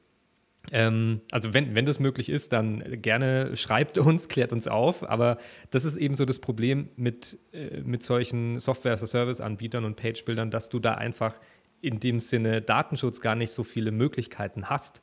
Ähm, 0.72 1.22
also 1.32 1.54
wenn, 1.54 1.76
wenn 1.76 1.86
das 1.86 2.00
möglich 2.00 2.30
ist, 2.30 2.54
dann 2.54 3.02
gerne 3.02 3.56
schreibt 3.56 3.98
uns, 3.98 4.30
klärt 4.30 4.54
uns 4.54 4.68
auf. 4.68 5.08
Aber 5.08 5.38
das 5.72 5.86
ist 5.86 5.98
eben 5.98 6.16
so 6.16 6.26
das 6.26 6.40
Problem 6.40 6.90
mit, 6.96 7.38
äh, 7.52 7.82
mit 7.82 8.04
solchen 8.04 8.60
Software-as-a-Service-Anbietern 8.60 9.86
und 9.86 9.96
Page-Bildern, 9.96 10.52
dass 10.52 10.70
du 10.70 10.80
da 10.80 10.94
einfach 10.94 11.40
in 11.82 12.00
dem 12.00 12.20
Sinne 12.20 12.62
Datenschutz 12.62 13.20
gar 13.20 13.36
nicht 13.36 13.52
so 13.52 13.64
viele 13.64 13.92
Möglichkeiten 13.92 14.70
hast. 14.70 15.02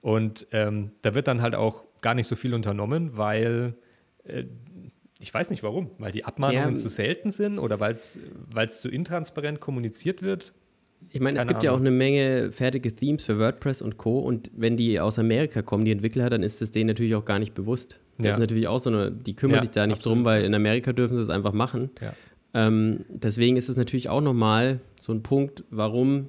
Und 0.00 0.46
ähm, 0.50 0.92
da 1.02 1.14
wird 1.14 1.28
dann 1.28 1.42
halt 1.42 1.54
auch 1.54 1.84
gar 2.00 2.14
nicht 2.14 2.26
so 2.26 2.34
viel 2.34 2.54
unternommen, 2.54 3.16
weil 3.16 3.74
äh, 4.24 4.44
ich 5.18 5.32
weiß 5.32 5.50
nicht 5.50 5.62
warum, 5.62 5.90
weil 5.98 6.10
die 6.10 6.24
Abmahnungen 6.24 6.70
ja, 6.70 6.76
zu 6.76 6.88
selten 6.88 7.30
sind 7.30 7.60
oder 7.60 7.78
weil 7.78 7.94
es 7.94 8.80
zu 8.80 8.88
intransparent 8.88 9.60
kommuniziert 9.60 10.20
wird. 10.20 10.52
Ich 11.12 11.20
meine, 11.20 11.38
es 11.38 11.46
gibt 11.46 11.58
Ahnung. 11.58 11.64
ja 11.64 11.72
auch 11.72 11.80
eine 11.80 11.90
Menge 11.90 12.52
fertige 12.52 12.94
Themes 12.94 13.24
für 13.24 13.38
WordPress 13.38 13.82
und 13.82 13.98
Co. 13.98 14.20
Und 14.20 14.50
wenn 14.56 14.76
die 14.76 15.00
aus 15.00 15.18
Amerika 15.18 15.62
kommen, 15.62 15.84
die 15.84 15.92
Entwickler, 15.92 16.30
dann 16.30 16.42
ist 16.42 16.62
es 16.62 16.70
denen 16.70 16.88
natürlich 16.88 17.14
auch 17.14 17.24
gar 17.24 17.38
nicht 17.38 17.54
bewusst. 17.54 18.00
Das 18.18 18.26
ja. 18.26 18.32
ist 18.32 18.38
natürlich 18.38 18.68
auch 18.68 18.80
so 18.80 18.90
eine, 18.90 19.10
die 19.10 19.34
kümmern 19.34 19.56
ja, 19.56 19.60
sich 19.62 19.70
da 19.70 19.86
nicht 19.86 19.98
absolut. 19.98 20.18
drum, 20.18 20.24
weil 20.24 20.44
in 20.44 20.54
Amerika 20.54 20.92
dürfen 20.92 21.16
sie 21.16 21.22
es 21.22 21.30
einfach 21.30 21.52
machen. 21.52 21.90
Ja. 22.00 22.14
Ähm, 22.54 23.04
deswegen 23.08 23.56
ist 23.56 23.68
es 23.68 23.76
natürlich 23.76 24.08
auch 24.08 24.20
nochmal 24.20 24.80
so 25.00 25.12
ein 25.12 25.22
Punkt, 25.22 25.64
warum 25.70 26.28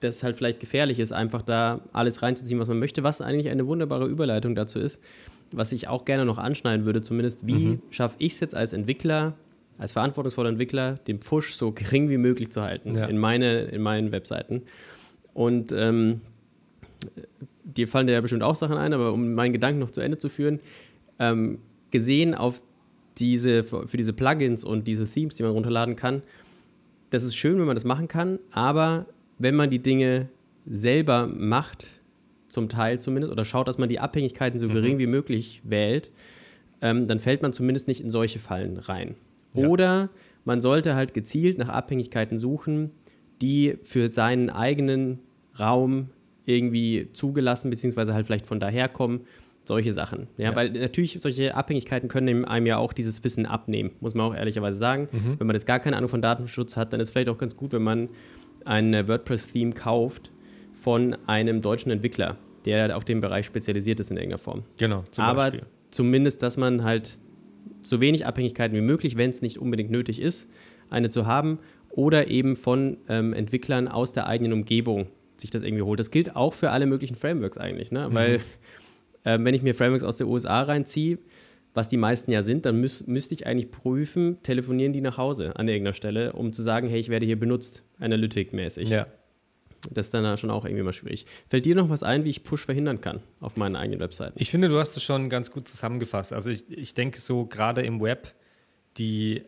das 0.00 0.22
halt 0.22 0.36
vielleicht 0.36 0.60
gefährlich 0.60 0.98
ist, 0.98 1.12
einfach 1.12 1.42
da 1.42 1.80
alles 1.92 2.22
reinzuziehen, 2.22 2.58
was 2.60 2.68
man 2.68 2.78
möchte, 2.78 3.02
was 3.02 3.20
eigentlich 3.20 3.48
eine 3.48 3.66
wunderbare 3.66 4.06
Überleitung 4.06 4.54
dazu 4.54 4.78
ist, 4.78 5.00
was 5.52 5.72
ich 5.72 5.88
auch 5.88 6.04
gerne 6.04 6.24
noch 6.24 6.38
anschneiden 6.38 6.84
würde, 6.84 7.02
zumindest, 7.02 7.46
wie 7.46 7.68
mhm. 7.68 7.82
schaffe 7.90 8.16
ich 8.18 8.34
es 8.34 8.40
jetzt 8.40 8.54
als 8.54 8.72
Entwickler, 8.72 9.34
als 9.78 9.92
verantwortungsvoller 9.92 10.50
Entwickler, 10.50 10.94
den 11.06 11.20
Push 11.20 11.54
so 11.54 11.72
gering 11.72 12.08
wie 12.08 12.18
möglich 12.18 12.50
zu 12.50 12.62
halten 12.62 12.94
ja. 12.94 13.06
in, 13.06 13.18
meine, 13.18 13.62
in 13.62 13.82
meinen 13.82 14.12
Webseiten. 14.12 14.62
Und 15.32 15.72
ähm, 15.72 16.20
dir 17.64 17.88
fallen 17.88 18.08
ja 18.08 18.20
bestimmt 18.20 18.42
auch 18.42 18.54
Sachen 18.54 18.76
ein, 18.76 18.92
aber 18.92 19.12
um 19.12 19.34
meinen 19.34 19.52
Gedanken 19.52 19.80
noch 19.80 19.90
zu 19.90 20.00
Ende 20.00 20.18
zu 20.18 20.28
führen, 20.28 20.60
ähm, 21.18 21.58
gesehen 21.90 22.34
auf 22.34 22.62
diese, 23.18 23.62
für 23.62 23.96
diese 23.96 24.12
Plugins 24.12 24.64
und 24.64 24.86
diese 24.86 25.06
Themes, 25.08 25.36
die 25.36 25.42
man 25.42 25.52
runterladen 25.52 25.96
kann, 25.96 26.22
das 27.10 27.24
ist 27.24 27.36
schön, 27.36 27.58
wenn 27.58 27.66
man 27.66 27.76
das 27.76 27.84
machen 27.84 28.08
kann, 28.08 28.38
aber 28.50 29.06
wenn 29.38 29.54
man 29.54 29.70
die 29.70 29.80
Dinge 29.80 30.28
selber 30.66 31.26
macht, 31.26 31.88
zum 32.48 32.68
Teil 32.68 33.00
zumindest, 33.00 33.32
oder 33.32 33.44
schaut, 33.44 33.68
dass 33.68 33.78
man 33.78 33.88
die 33.88 33.98
Abhängigkeiten 33.98 34.58
so 34.58 34.68
gering 34.68 34.94
mhm. 34.94 34.98
wie 34.98 35.06
möglich 35.06 35.60
wählt, 35.64 36.10
ähm, 36.80 37.06
dann 37.08 37.20
fällt 37.20 37.42
man 37.42 37.52
zumindest 37.52 37.88
nicht 37.88 38.00
in 38.00 38.10
solche 38.10 38.38
Fallen 38.38 38.78
rein. 38.78 39.16
Ja. 39.54 39.66
Oder 39.68 40.10
man 40.44 40.60
sollte 40.60 40.94
halt 40.94 41.14
gezielt 41.14 41.58
nach 41.58 41.68
Abhängigkeiten 41.68 42.38
suchen, 42.38 42.90
die 43.40 43.78
für 43.82 44.12
seinen 44.12 44.50
eigenen 44.50 45.20
Raum 45.58 46.10
irgendwie 46.46 47.08
zugelassen, 47.12 47.70
beziehungsweise 47.70 48.14
halt 48.14 48.26
vielleicht 48.26 48.46
von 48.46 48.60
daher 48.60 48.88
kommen, 48.88 49.22
solche 49.64 49.94
Sachen. 49.94 50.26
Ja, 50.36 50.50
ja, 50.50 50.56
weil 50.56 50.70
natürlich 50.70 51.18
solche 51.20 51.54
Abhängigkeiten 51.54 52.08
können 52.08 52.44
einem 52.44 52.66
ja 52.66 52.76
auch 52.76 52.92
dieses 52.92 53.24
Wissen 53.24 53.46
abnehmen, 53.46 53.92
muss 54.00 54.14
man 54.14 54.26
auch 54.26 54.34
ehrlicherweise 54.34 54.78
sagen. 54.78 55.08
Mhm. 55.10 55.38
Wenn 55.38 55.46
man 55.46 55.56
jetzt 55.56 55.66
gar 55.66 55.80
keine 55.80 55.96
Ahnung 55.96 56.10
von 56.10 56.20
Datenschutz 56.20 56.76
hat, 56.76 56.92
dann 56.92 57.00
ist 57.00 57.08
es 57.08 57.12
vielleicht 57.12 57.30
auch 57.30 57.38
ganz 57.38 57.56
gut, 57.56 57.72
wenn 57.72 57.82
man 57.82 58.10
ein 58.66 59.08
WordPress-Theme 59.08 59.72
kauft 59.72 60.30
von 60.74 61.16
einem 61.26 61.62
deutschen 61.62 61.90
Entwickler, 61.90 62.36
der 62.66 62.94
auf 62.96 63.04
dem 63.04 63.20
Bereich 63.20 63.46
spezialisiert 63.46 64.00
ist 64.00 64.10
in 64.10 64.18
irgendeiner 64.18 64.38
Form. 64.38 64.64
Genau. 64.76 65.04
Aber 65.16 65.50
Beispiel. 65.50 65.62
zumindest, 65.90 66.42
dass 66.42 66.58
man 66.58 66.84
halt 66.84 67.18
so 67.84 68.00
wenig 68.00 68.26
Abhängigkeiten 68.26 68.76
wie 68.76 68.82
möglich, 68.82 69.16
wenn 69.16 69.30
es 69.30 69.42
nicht 69.42 69.58
unbedingt 69.58 69.90
nötig 69.90 70.20
ist, 70.20 70.48
eine 70.90 71.10
zu 71.10 71.26
haben 71.26 71.58
oder 71.90 72.28
eben 72.28 72.56
von 72.56 72.98
ähm, 73.08 73.32
Entwicklern 73.32 73.88
aus 73.88 74.12
der 74.12 74.26
eigenen 74.26 74.52
Umgebung 74.52 75.06
sich 75.36 75.50
das 75.50 75.62
irgendwie 75.62 75.82
holt. 75.82 76.00
Das 76.00 76.10
gilt 76.10 76.36
auch 76.36 76.54
für 76.54 76.70
alle 76.70 76.86
möglichen 76.86 77.14
Frameworks 77.14 77.58
eigentlich, 77.58 77.92
ne? 77.92 78.08
Mhm. 78.08 78.14
weil 78.14 78.34
äh, 79.24 79.38
wenn 79.40 79.54
ich 79.54 79.62
mir 79.62 79.74
Frameworks 79.74 80.04
aus 80.04 80.16
der 80.16 80.28
USA 80.28 80.62
reinziehe, 80.62 81.18
was 81.74 81.88
die 81.88 81.96
meisten 81.96 82.30
ja 82.30 82.42
sind, 82.42 82.66
dann 82.66 82.80
müß, 82.80 83.06
müsste 83.08 83.34
ich 83.34 83.46
eigentlich 83.46 83.70
prüfen, 83.70 84.38
telefonieren 84.42 84.92
die 84.92 85.00
nach 85.00 85.18
Hause 85.18 85.56
an 85.56 85.66
irgendeiner 85.66 85.92
Stelle, 85.92 86.32
um 86.32 86.52
zu 86.52 86.62
sagen, 86.62 86.88
hey, 86.88 87.00
ich 87.00 87.08
werde 87.08 87.26
hier 87.26 87.38
benutzt, 87.38 87.82
Analytic-mäßig. 87.98 88.88
Ja. 88.90 89.06
Das 89.90 90.06
ist 90.06 90.14
dann 90.14 90.36
schon 90.38 90.50
auch 90.50 90.64
irgendwie 90.64 90.82
mal 90.82 90.92
schwierig. 90.92 91.26
Fällt 91.46 91.64
dir 91.64 91.74
noch 91.74 91.88
was 91.88 92.02
ein, 92.02 92.24
wie 92.24 92.30
ich 92.30 92.44
Push 92.44 92.64
verhindern 92.64 93.00
kann 93.00 93.20
auf 93.40 93.56
meinen 93.56 93.76
eigenen 93.76 94.00
Webseiten? 94.00 94.34
Ich 94.38 94.50
finde, 94.50 94.68
du 94.68 94.78
hast 94.78 94.96
es 94.96 95.02
schon 95.02 95.28
ganz 95.28 95.50
gut 95.50 95.68
zusammengefasst. 95.68 96.32
Also 96.32 96.50
ich, 96.50 96.68
ich 96.70 96.94
denke 96.94 97.20
so 97.20 97.46
gerade 97.46 97.82
im 97.82 98.00
Web, 98.00 98.34
die, 98.96 99.44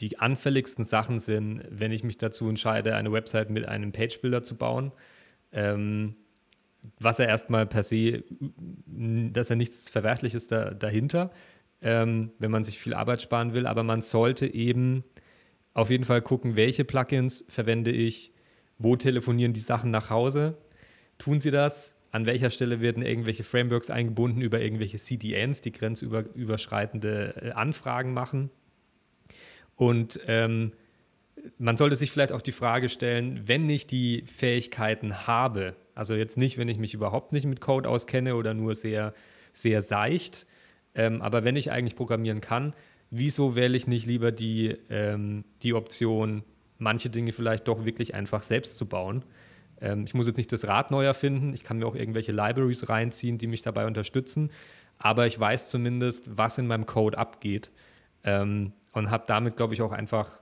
die 0.00 0.18
anfälligsten 0.18 0.84
Sachen 0.84 1.18
sind, 1.18 1.62
wenn 1.70 1.92
ich 1.92 2.04
mich 2.04 2.18
dazu 2.18 2.48
entscheide, 2.48 2.94
eine 2.94 3.12
Website 3.12 3.50
mit 3.50 3.66
einem 3.66 3.92
Page-Builder 3.92 4.42
zu 4.42 4.56
bauen. 4.56 4.92
Ähm, 5.52 6.16
was 6.98 7.18
er 7.18 7.28
erstmal 7.28 7.66
per 7.66 7.82
se, 7.82 8.24
dass 8.86 9.50
er 9.50 9.56
nichts 9.56 9.88
Verwerfliches 9.88 10.46
da, 10.46 10.70
dahinter, 10.70 11.30
ähm, 11.80 12.32
wenn 12.38 12.50
man 12.50 12.64
sich 12.64 12.78
viel 12.78 12.94
Arbeit 12.94 13.22
sparen 13.22 13.54
will, 13.54 13.66
aber 13.66 13.82
man 13.82 14.02
sollte 14.02 14.46
eben 14.46 15.04
auf 15.72 15.90
jeden 15.90 16.04
Fall 16.04 16.22
gucken, 16.22 16.56
welche 16.56 16.84
Plugins 16.84 17.44
verwende 17.48 17.90
ich, 17.90 18.32
wo 18.78 18.96
telefonieren 18.96 19.52
die 19.52 19.60
Sachen 19.60 19.90
nach 19.90 20.10
Hause, 20.10 20.56
tun 21.18 21.40
sie 21.40 21.50
das, 21.50 21.96
an 22.10 22.26
welcher 22.26 22.50
Stelle 22.50 22.80
werden 22.80 23.02
irgendwelche 23.04 23.42
Frameworks 23.42 23.90
eingebunden 23.90 24.40
über 24.40 24.60
irgendwelche 24.60 24.98
CDNs, 24.98 25.62
die 25.62 25.72
grenzüberschreitende 25.72 27.34
äh, 27.42 27.50
Anfragen 27.52 28.14
machen. 28.14 28.50
Und 29.76 30.20
ähm, 30.28 30.72
man 31.58 31.76
sollte 31.76 31.96
sich 31.96 32.10
vielleicht 32.10 32.32
auch 32.32 32.40
die 32.40 32.52
Frage 32.52 32.88
stellen, 32.88 33.42
wenn 33.46 33.68
ich 33.68 33.86
die 33.86 34.22
Fähigkeiten 34.26 35.26
habe, 35.26 35.74
also 35.94 36.14
jetzt 36.14 36.38
nicht, 36.38 36.58
wenn 36.58 36.68
ich 36.68 36.78
mich 36.78 36.94
überhaupt 36.94 37.32
nicht 37.32 37.46
mit 37.46 37.60
Code 37.60 37.88
auskenne 37.88 38.36
oder 38.36 38.54
nur 38.54 38.74
sehr, 38.74 39.14
sehr 39.52 39.82
seicht. 39.82 40.46
Ähm, 40.94 41.22
aber 41.22 41.44
wenn 41.44 41.56
ich 41.56 41.70
eigentlich 41.70 41.96
programmieren 41.96 42.40
kann, 42.40 42.74
wieso 43.10 43.56
wähle 43.56 43.76
ich 43.76 43.86
nicht 43.86 44.06
lieber 44.06 44.32
die, 44.32 44.76
ähm, 44.90 45.44
die 45.62 45.74
Option, 45.74 46.44
manche 46.78 47.10
Dinge 47.10 47.32
vielleicht 47.32 47.68
doch 47.68 47.84
wirklich 47.84 48.14
einfach 48.14 48.42
selbst 48.42 48.76
zu 48.76 48.86
bauen? 48.86 49.24
Ähm, 49.80 50.04
ich 50.06 50.14
muss 50.14 50.26
jetzt 50.26 50.36
nicht 50.36 50.52
das 50.52 50.66
Rad 50.66 50.90
neu 50.90 51.04
erfinden. 51.04 51.52
Ich 51.54 51.64
kann 51.64 51.78
mir 51.78 51.86
auch 51.86 51.94
irgendwelche 51.94 52.32
Libraries 52.32 52.88
reinziehen, 52.88 53.38
die 53.38 53.46
mich 53.46 53.62
dabei 53.62 53.86
unterstützen. 53.86 54.50
Aber 54.98 55.26
ich 55.26 55.38
weiß 55.38 55.70
zumindest, 55.70 56.36
was 56.36 56.58
in 56.58 56.66
meinem 56.66 56.86
Code 56.86 57.18
abgeht. 57.18 57.72
Ähm, 58.22 58.72
und 58.92 59.10
habe 59.10 59.24
damit, 59.26 59.56
glaube 59.56 59.74
ich, 59.74 59.82
auch 59.82 59.92
einfach 59.92 60.40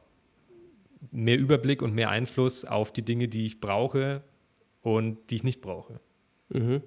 mehr 1.11 1.39
Überblick 1.39 1.83
und 1.83 1.95
mehr 1.95 2.11
Einfluss 2.11 2.65
auf 2.65 2.93
die 2.93 3.03
Dinge, 3.03 3.29
die 3.29 3.47
ich 3.47 3.61
brauche, 3.61 4.23
und 4.83 5.31
die 5.31 5.37
ich 5.37 5.45
nicht 5.45 5.61
brauche. 5.61 6.01
Mhm. 6.51 6.83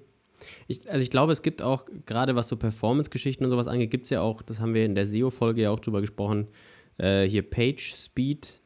Ich, 0.68 0.88
also 0.90 1.00
ich 1.00 1.10
glaube, 1.10 1.32
es 1.32 1.42
gibt 1.42 1.62
auch, 1.62 1.86
gerade 2.04 2.36
was 2.36 2.48
so 2.48 2.56
Performance-Geschichten 2.56 3.44
und 3.44 3.50
sowas 3.50 3.66
angeht, 3.66 3.90
gibt 3.90 4.04
es 4.04 4.10
ja 4.10 4.20
auch, 4.20 4.42
das 4.42 4.60
haben 4.60 4.74
wir 4.74 4.84
in 4.84 4.94
der 4.94 5.06
SEO-Folge 5.06 5.62
ja 5.62 5.70
auch 5.70 5.80
drüber 5.80 6.02
gesprochen, 6.02 6.48
äh, 6.98 7.24
hier 7.24 7.42
Page 7.42 7.94
Speed 7.96 8.60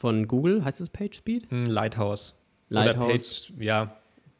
von 0.00 0.26
Google, 0.26 0.64
heißt 0.64 0.80
es 0.80 0.88
Page 0.88 1.14
Speed? 1.14 1.50
Hm, 1.50 1.66
Lighthouse. 1.66 2.34
Lighthouse. 2.70 3.50
Page, 3.50 3.62
ja, 3.62 3.96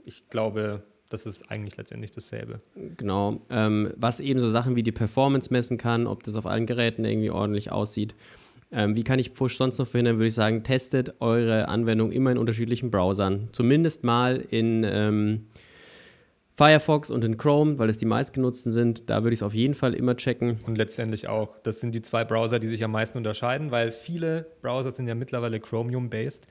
ich 0.07 0.27
glaube, 0.31 0.85
das 1.11 1.27
ist 1.27 1.51
eigentlich 1.51 1.77
letztendlich 1.77 2.12
dasselbe. 2.12 2.62
Genau, 2.96 3.42
ähm, 3.51 3.92
was 3.96 4.20
eben 4.20 4.40
so 4.40 4.49
Sachen 4.49 4.75
wie 4.75 4.83
die 4.83 4.90
Performance 4.90 5.53
messen 5.53 5.77
kann, 5.77 6.07
ob 6.07 6.23
das 6.23 6.37
auf 6.37 6.46
allen 6.46 6.64
Geräten 6.64 7.05
irgendwie 7.05 7.31
ordentlich 7.31 7.70
aussieht. 7.70 8.14
Ähm, 8.73 8.96
wie 8.96 9.05
kann 9.05 9.18
ich 9.18 9.35
Push 9.35 9.59
sonst 9.59 9.77
noch 9.77 9.87
verhindern? 9.87 10.16
Würde 10.16 10.29
ich 10.29 10.35
sagen, 10.35 10.62
testet 10.62 11.20
eure 11.20 11.68
Anwendung 11.68 12.11
immer 12.11 12.33
in 12.33 12.38
unterschiedlichen 12.38 12.90
Browsern. 12.90 13.51
Zumindest 13.53 14.03
mal 14.03 14.42
in 14.49 14.87
ähm, 14.88 15.46
Firefox 16.56 17.10
und 17.10 17.24
in 17.24 17.38
Chrome, 17.38 17.78
weil 17.78 17.88
es 17.88 17.98
die 17.98 18.06
meistgenutzten 18.06 18.72
sind. 18.72 19.08
Da 19.08 19.22
würde 19.22 19.32
ich 19.32 19.38
es 19.38 19.42
auf 19.42 19.54
jeden 19.54 19.74
Fall 19.74 19.94
immer 19.94 20.16
checken. 20.16 20.60
Und 20.66 20.76
letztendlich 20.76 21.28
auch. 21.28 21.56
Das 21.62 21.80
sind 21.80 21.94
die 21.94 22.02
zwei 22.02 22.24
Browser, 22.24 22.58
die 22.58 22.68
sich 22.68 22.84
am 22.84 22.92
meisten 22.92 23.18
unterscheiden, 23.18 23.70
weil 23.70 23.92
viele 23.92 24.46
Browser 24.60 24.92
sind 24.92 25.06
ja 25.06 25.14
mittlerweile 25.14 25.60
Chromium-based. 25.60 26.46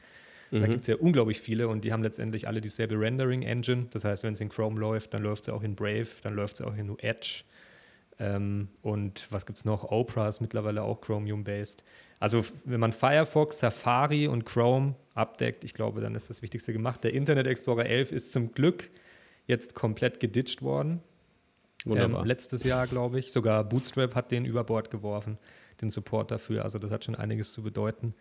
Da 0.51 0.65
gibt 0.65 0.81
es 0.81 0.88
ja 0.88 0.95
unglaublich 0.95 1.39
viele 1.39 1.67
und 1.67 1.83
die 1.85 1.93
haben 1.93 2.01
letztendlich 2.01 2.47
alle 2.47 2.59
dieselbe 2.59 2.99
Rendering-Engine. 2.99 3.88
Das 3.91 4.03
heißt, 4.03 4.23
wenn 4.23 4.33
es 4.33 4.41
in 4.41 4.49
Chrome 4.49 4.79
läuft, 4.79 5.13
dann 5.13 5.21
läuft 5.21 5.43
es 5.43 5.49
auch 5.49 5.62
in 5.62 5.75
Brave, 5.75 6.07
dann 6.23 6.33
läuft 6.33 6.55
es 6.55 6.62
auch 6.62 6.75
in 6.75 6.97
Edge. 6.99 7.43
Ähm, 8.19 8.69
und 8.81 9.27
was 9.29 9.45
gibt 9.45 9.59
es 9.59 9.65
noch? 9.65 9.91
Opera 9.91 10.27
ist 10.27 10.41
mittlerweile 10.41 10.81
auch 10.81 11.01
Chromium-based. 11.01 11.83
Also 12.19 12.43
wenn 12.65 12.79
man 12.79 12.91
Firefox, 12.91 13.59
Safari 13.59 14.27
und 14.27 14.45
Chrome 14.45 14.95
abdeckt, 15.13 15.63
ich 15.63 15.73
glaube, 15.73 16.01
dann 16.01 16.15
ist 16.15 16.29
das 16.29 16.41
Wichtigste 16.41 16.73
gemacht. 16.73 17.03
Der 17.03 17.13
Internet 17.13 17.47
Explorer 17.47 17.85
11 17.85 18.12
ist 18.12 18.33
zum 18.33 18.51
Glück 18.51 18.89
jetzt 19.49 19.75
komplett 19.75 20.19
geditcht 20.19 20.62
worden. 20.62 21.01
Ähm, 21.85 22.17
letztes 22.23 22.63
Jahr, 22.63 22.88
glaube 22.88 23.19
ich. 23.19 23.31
Sogar 23.31 23.63
Bootstrap 23.63 24.15
hat 24.15 24.31
den 24.31 24.45
über 24.45 24.63
Bord 24.63 24.91
geworfen, 24.91 25.38
den 25.81 25.89
Support 25.89 26.31
dafür. 26.31 26.63
Also 26.63 26.77
das 26.77 26.91
hat 26.91 27.03
schon 27.03 27.15
einiges 27.15 27.51
zu 27.51 27.63
bedeuten. 27.63 28.13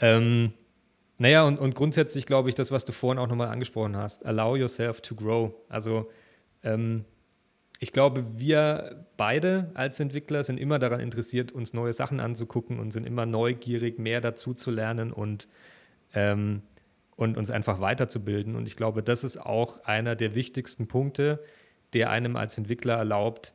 Ähm, 0.00 0.52
naja, 1.18 1.44
und, 1.44 1.58
und 1.58 1.74
grundsätzlich 1.74 2.26
glaube 2.26 2.48
ich, 2.48 2.54
das, 2.54 2.70
was 2.70 2.84
du 2.84 2.92
vorhin 2.92 3.18
auch 3.18 3.28
nochmal 3.28 3.48
angesprochen 3.48 3.96
hast, 3.96 4.26
allow 4.26 4.56
yourself 4.56 5.02
to 5.02 5.14
grow. 5.14 5.52
Also 5.68 6.10
ähm, 6.64 7.04
ich 7.78 7.92
glaube, 7.92 8.24
wir 8.36 9.06
beide 9.16 9.70
als 9.74 10.00
Entwickler 10.00 10.42
sind 10.42 10.58
immer 10.58 10.78
daran 10.78 11.00
interessiert, 11.00 11.52
uns 11.52 11.74
neue 11.74 11.92
Sachen 11.92 12.18
anzugucken 12.18 12.80
und 12.80 12.90
sind 12.90 13.06
immer 13.06 13.24
neugierig, 13.24 13.98
mehr 13.98 14.20
dazu 14.20 14.52
zu 14.52 14.70
lernen 14.70 15.12
und, 15.12 15.46
ähm, 16.12 16.62
und 17.20 17.36
uns 17.36 17.50
einfach 17.50 17.80
weiterzubilden. 17.80 18.56
Und 18.56 18.66
ich 18.66 18.76
glaube, 18.76 19.02
das 19.02 19.24
ist 19.24 19.36
auch 19.36 19.84
einer 19.84 20.16
der 20.16 20.34
wichtigsten 20.34 20.88
Punkte, 20.88 21.42
der 21.92 22.10
einem 22.10 22.36
als 22.36 22.56
Entwickler 22.56 22.94
erlaubt, 22.94 23.54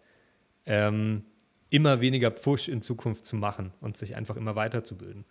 ähm, 0.68 1.24
immer 1.72 2.00
weniger 2.00 2.30
Pfusch 2.30 2.68
in 2.68 2.84
Zukunft 2.84 3.26
zu 3.26 3.36
machen 3.36 3.72
und 3.82 3.98
sich 3.98 4.16
einfach 4.16 4.36
immer 4.36 4.56
weiterzubilden. 4.56 5.26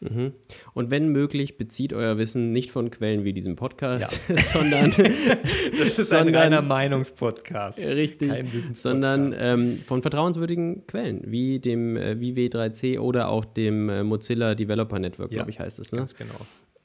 Mhm. 0.00 0.34
Und 0.74 0.90
wenn 0.90 1.08
möglich, 1.08 1.56
bezieht 1.56 1.94
euer 1.94 2.18
Wissen 2.18 2.52
nicht 2.52 2.70
von 2.70 2.90
Quellen 2.90 3.24
wie 3.24 3.32
diesem 3.32 3.56
Podcast, 3.56 4.20
ja. 4.28 4.36
sondern 4.38 4.90
das 5.78 5.98
ist 5.98 6.10
sondern, 6.10 6.28
ein 6.28 6.34
reiner 6.34 6.62
Meinungspodcast. 6.62 7.78
Richtig, 7.80 8.30
sondern 8.74 9.34
ähm, 9.36 9.78
von 9.78 10.02
vertrauenswürdigen 10.02 10.86
Quellen, 10.86 11.22
wie 11.26 11.58
dem 11.58 11.96
äh, 11.96 12.20
wie 12.20 12.34
W3C 12.34 13.00
oder 13.00 13.28
auch 13.28 13.46
dem 13.46 13.88
äh, 13.88 14.04
Mozilla 14.04 14.54
Developer 14.54 14.98
Network, 14.98 15.32
ja, 15.32 15.36
glaube 15.36 15.50
ich, 15.50 15.58
heißt 15.58 15.78
es. 15.78 15.90
Ne? 15.90 15.98
Ganz 15.98 16.14
genau. 16.14 16.38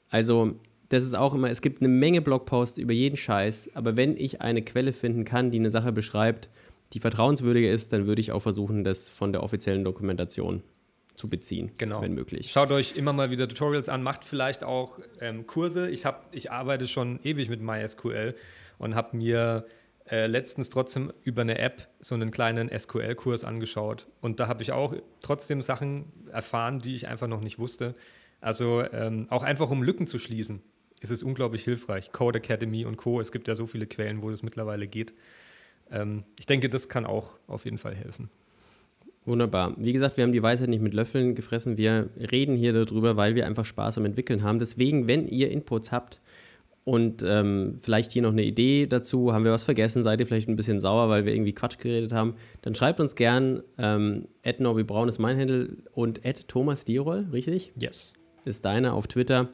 Also 0.08 0.58
das 0.94 1.04
ist 1.04 1.14
auch 1.14 1.34
immer, 1.34 1.50
es 1.50 1.60
gibt 1.60 1.82
eine 1.82 1.88
Menge 1.88 2.22
Blogposts 2.22 2.78
über 2.78 2.92
jeden 2.92 3.16
Scheiß, 3.16 3.70
aber 3.74 3.96
wenn 3.96 4.16
ich 4.16 4.40
eine 4.40 4.62
Quelle 4.62 4.92
finden 4.92 5.24
kann, 5.24 5.50
die 5.50 5.58
eine 5.58 5.70
Sache 5.70 5.92
beschreibt, 5.92 6.48
die 6.92 7.00
vertrauenswürdiger 7.00 7.70
ist, 7.70 7.92
dann 7.92 8.06
würde 8.06 8.20
ich 8.20 8.32
auch 8.32 8.40
versuchen, 8.40 8.84
das 8.84 9.08
von 9.08 9.32
der 9.32 9.42
offiziellen 9.42 9.84
Dokumentation 9.84 10.62
zu 11.16 11.28
beziehen, 11.28 11.72
genau. 11.78 12.00
wenn 12.00 12.14
möglich. 12.14 12.50
Schaut 12.50 12.70
euch 12.70 12.96
immer 12.96 13.12
mal 13.12 13.30
wieder 13.30 13.48
Tutorials 13.48 13.88
an, 13.88 14.02
macht 14.02 14.24
vielleicht 14.24 14.64
auch 14.64 14.98
ähm, 15.20 15.46
Kurse. 15.46 15.88
Ich, 15.90 16.04
hab, 16.04 16.28
ich 16.32 16.50
arbeite 16.50 16.86
schon 16.86 17.20
ewig 17.22 17.48
mit 17.48 17.60
MySQL 17.60 18.34
und 18.78 18.94
habe 18.94 19.16
mir 19.16 19.66
äh, 20.10 20.26
letztens 20.26 20.70
trotzdem 20.70 21.12
über 21.22 21.42
eine 21.42 21.58
App 21.58 21.88
so 22.00 22.14
einen 22.14 22.30
kleinen 22.30 22.68
SQL-Kurs 22.76 23.44
angeschaut. 23.44 24.06
Und 24.20 24.40
da 24.40 24.48
habe 24.48 24.62
ich 24.62 24.72
auch 24.72 24.94
trotzdem 25.20 25.62
Sachen 25.62 26.12
erfahren, 26.32 26.80
die 26.80 26.94
ich 26.94 27.08
einfach 27.08 27.28
noch 27.28 27.40
nicht 27.40 27.58
wusste. 27.58 27.94
Also 28.40 28.84
ähm, 28.92 29.26
auch 29.30 29.42
einfach 29.42 29.70
um 29.70 29.82
Lücken 29.82 30.06
zu 30.06 30.18
schließen, 30.18 30.62
ist 31.04 31.10
es 31.10 31.22
unglaublich 31.22 31.62
hilfreich. 31.62 32.12
Code 32.12 32.38
Academy 32.38 32.86
und 32.86 32.96
Co. 32.96 33.20
Es 33.20 33.30
gibt 33.30 33.46
ja 33.46 33.54
so 33.54 33.66
viele 33.66 33.86
Quellen, 33.86 34.22
wo 34.22 34.30
es 34.30 34.42
mittlerweile 34.42 34.86
geht. 34.86 35.12
Ähm, 35.90 36.24
ich 36.38 36.46
denke, 36.46 36.70
das 36.70 36.88
kann 36.88 37.04
auch 37.04 37.34
auf 37.46 37.66
jeden 37.66 37.76
Fall 37.78 37.94
helfen. 37.94 38.30
Wunderbar. 39.26 39.74
Wie 39.76 39.92
gesagt, 39.92 40.16
wir 40.16 40.24
haben 40.24 40.32
die 40.32 40.42
Weisheit 40.42 40.68
nicht 40.68 40.82
mit 40.82 40.94
Löffeln 40.94 41.34
gefressen. 41.34 41.76
Wir 41.76 42.08
reden 42.32 42.56
hier 42.56 42.72
darüber, 42.72 43.16
weil 43.16 43.34
wir 43.34 43.46
einfach 43.46 43.66
Spaß 43.66 43.98
am 43.98 44.06
Entwickeln 44.06 44.42
haben. 44.42 44.58
Deswegen, 44.58 45.06
wenn 45.06 45.28
ihr 45.28 45.50
Inputs 45.50 45.92
habt 45.92 46.22
und 46.84 47.22
ähm, 47.22 47.76
vielleicht 47.78 48.12
hier 48.12 48.22
noch 48.22 48.32
eine 48.32 48.42
Idee 48.42 48.86
dazu, 48.86 49.34
haben 49.34 49.44
wir 49.44 49.52
was 49.52 49.64
vergessen, 49.64 50.02
seid 50.02 50.20
ihr 50.20 50.26
vielleicht 50.26 50.48
ein 50.48 50.56
bisschen 50.56 50.80
sauer, 50.80 51.10
weil 51.10 51.26
wir 51.26 51.34
irgendwie 51.34 51.54
Quatsch 51.54 51.78
geredet 51.78 52.12
haben, 52.12 52.34
dann 52.62 52.74
schreibt 52.74 53.00
uns 53.00 53.14
gern. 53.14 53.62
Ähm, 53.76 54.26
Braun 54.42 55.08
ist 55.08 55.18
mein 55.18 55.38
Handel 55.38 55.84
und 55.92 56.20
Thomas 56.48 56.86
Dierol, 56.86 57.26
richtig? 57.30 57.72
Yes. 57.78 58.14
Ist 58.46 58.64
deine 58.64 58.94
auf 58.94 59.06
Twitter. 59.06 59.50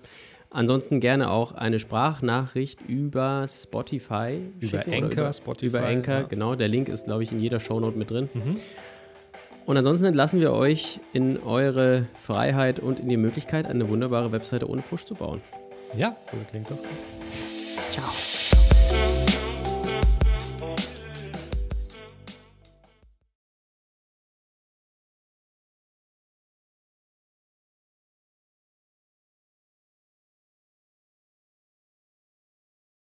Ansonsten 0.53 0.99
gerne 0.99 1.31
auch 1.31 1.53
eine 1.53 1.79
Sprachnachricht 1.79 2.81
über 2.89 3.47
Spotify. 3.49 4.41
Über 4.59 4.81
Anchor, 4.81 5.13
über, 5.13 5.33
Spotify. 5.33 5.67
Über 5.67 5.87
Anchor, 5.87 6.15
ja. 6.15 6.23
genau. 6.23 6.57
Der 6.57 6.67
Link 6.67 6.89
ist, 6.89 7.05
glaube 7.05 7.23
ich, 7.23 7.31
in 7.31 7.39
jeder 7.39 7.61
Shownote 7.61 7.97
mit 7.97 8.11
drin. 8.11 8.29
Mhm. 8.35 8.57
Und 9.67 9.77
ansonsten 9.77 10.07
entlassen 10.07 10.41
wir 10.41 10.53
euch 10.53 10.99
in 11.13 11.39
eure 11.39 12.09
Freiheit 12.19 12.81
und 12.81 12.99
in 12.99 13.09
die 13.09 13.17
Möglichkeit, 13.17 13.67
eine 13.67 13.89
wunderbare 13.89 14.33
Webseite 14.33 14.69
ohne 14.69 14.83
Push 14.83 15.05
zu 15.05 15.15
bauen. 15.15 15.41
Ja, 15.95 16.17
das 16.33 16.47
klingt 16.51 16.69
doch. 16.71 16.79
Ciao. 17.91 18.09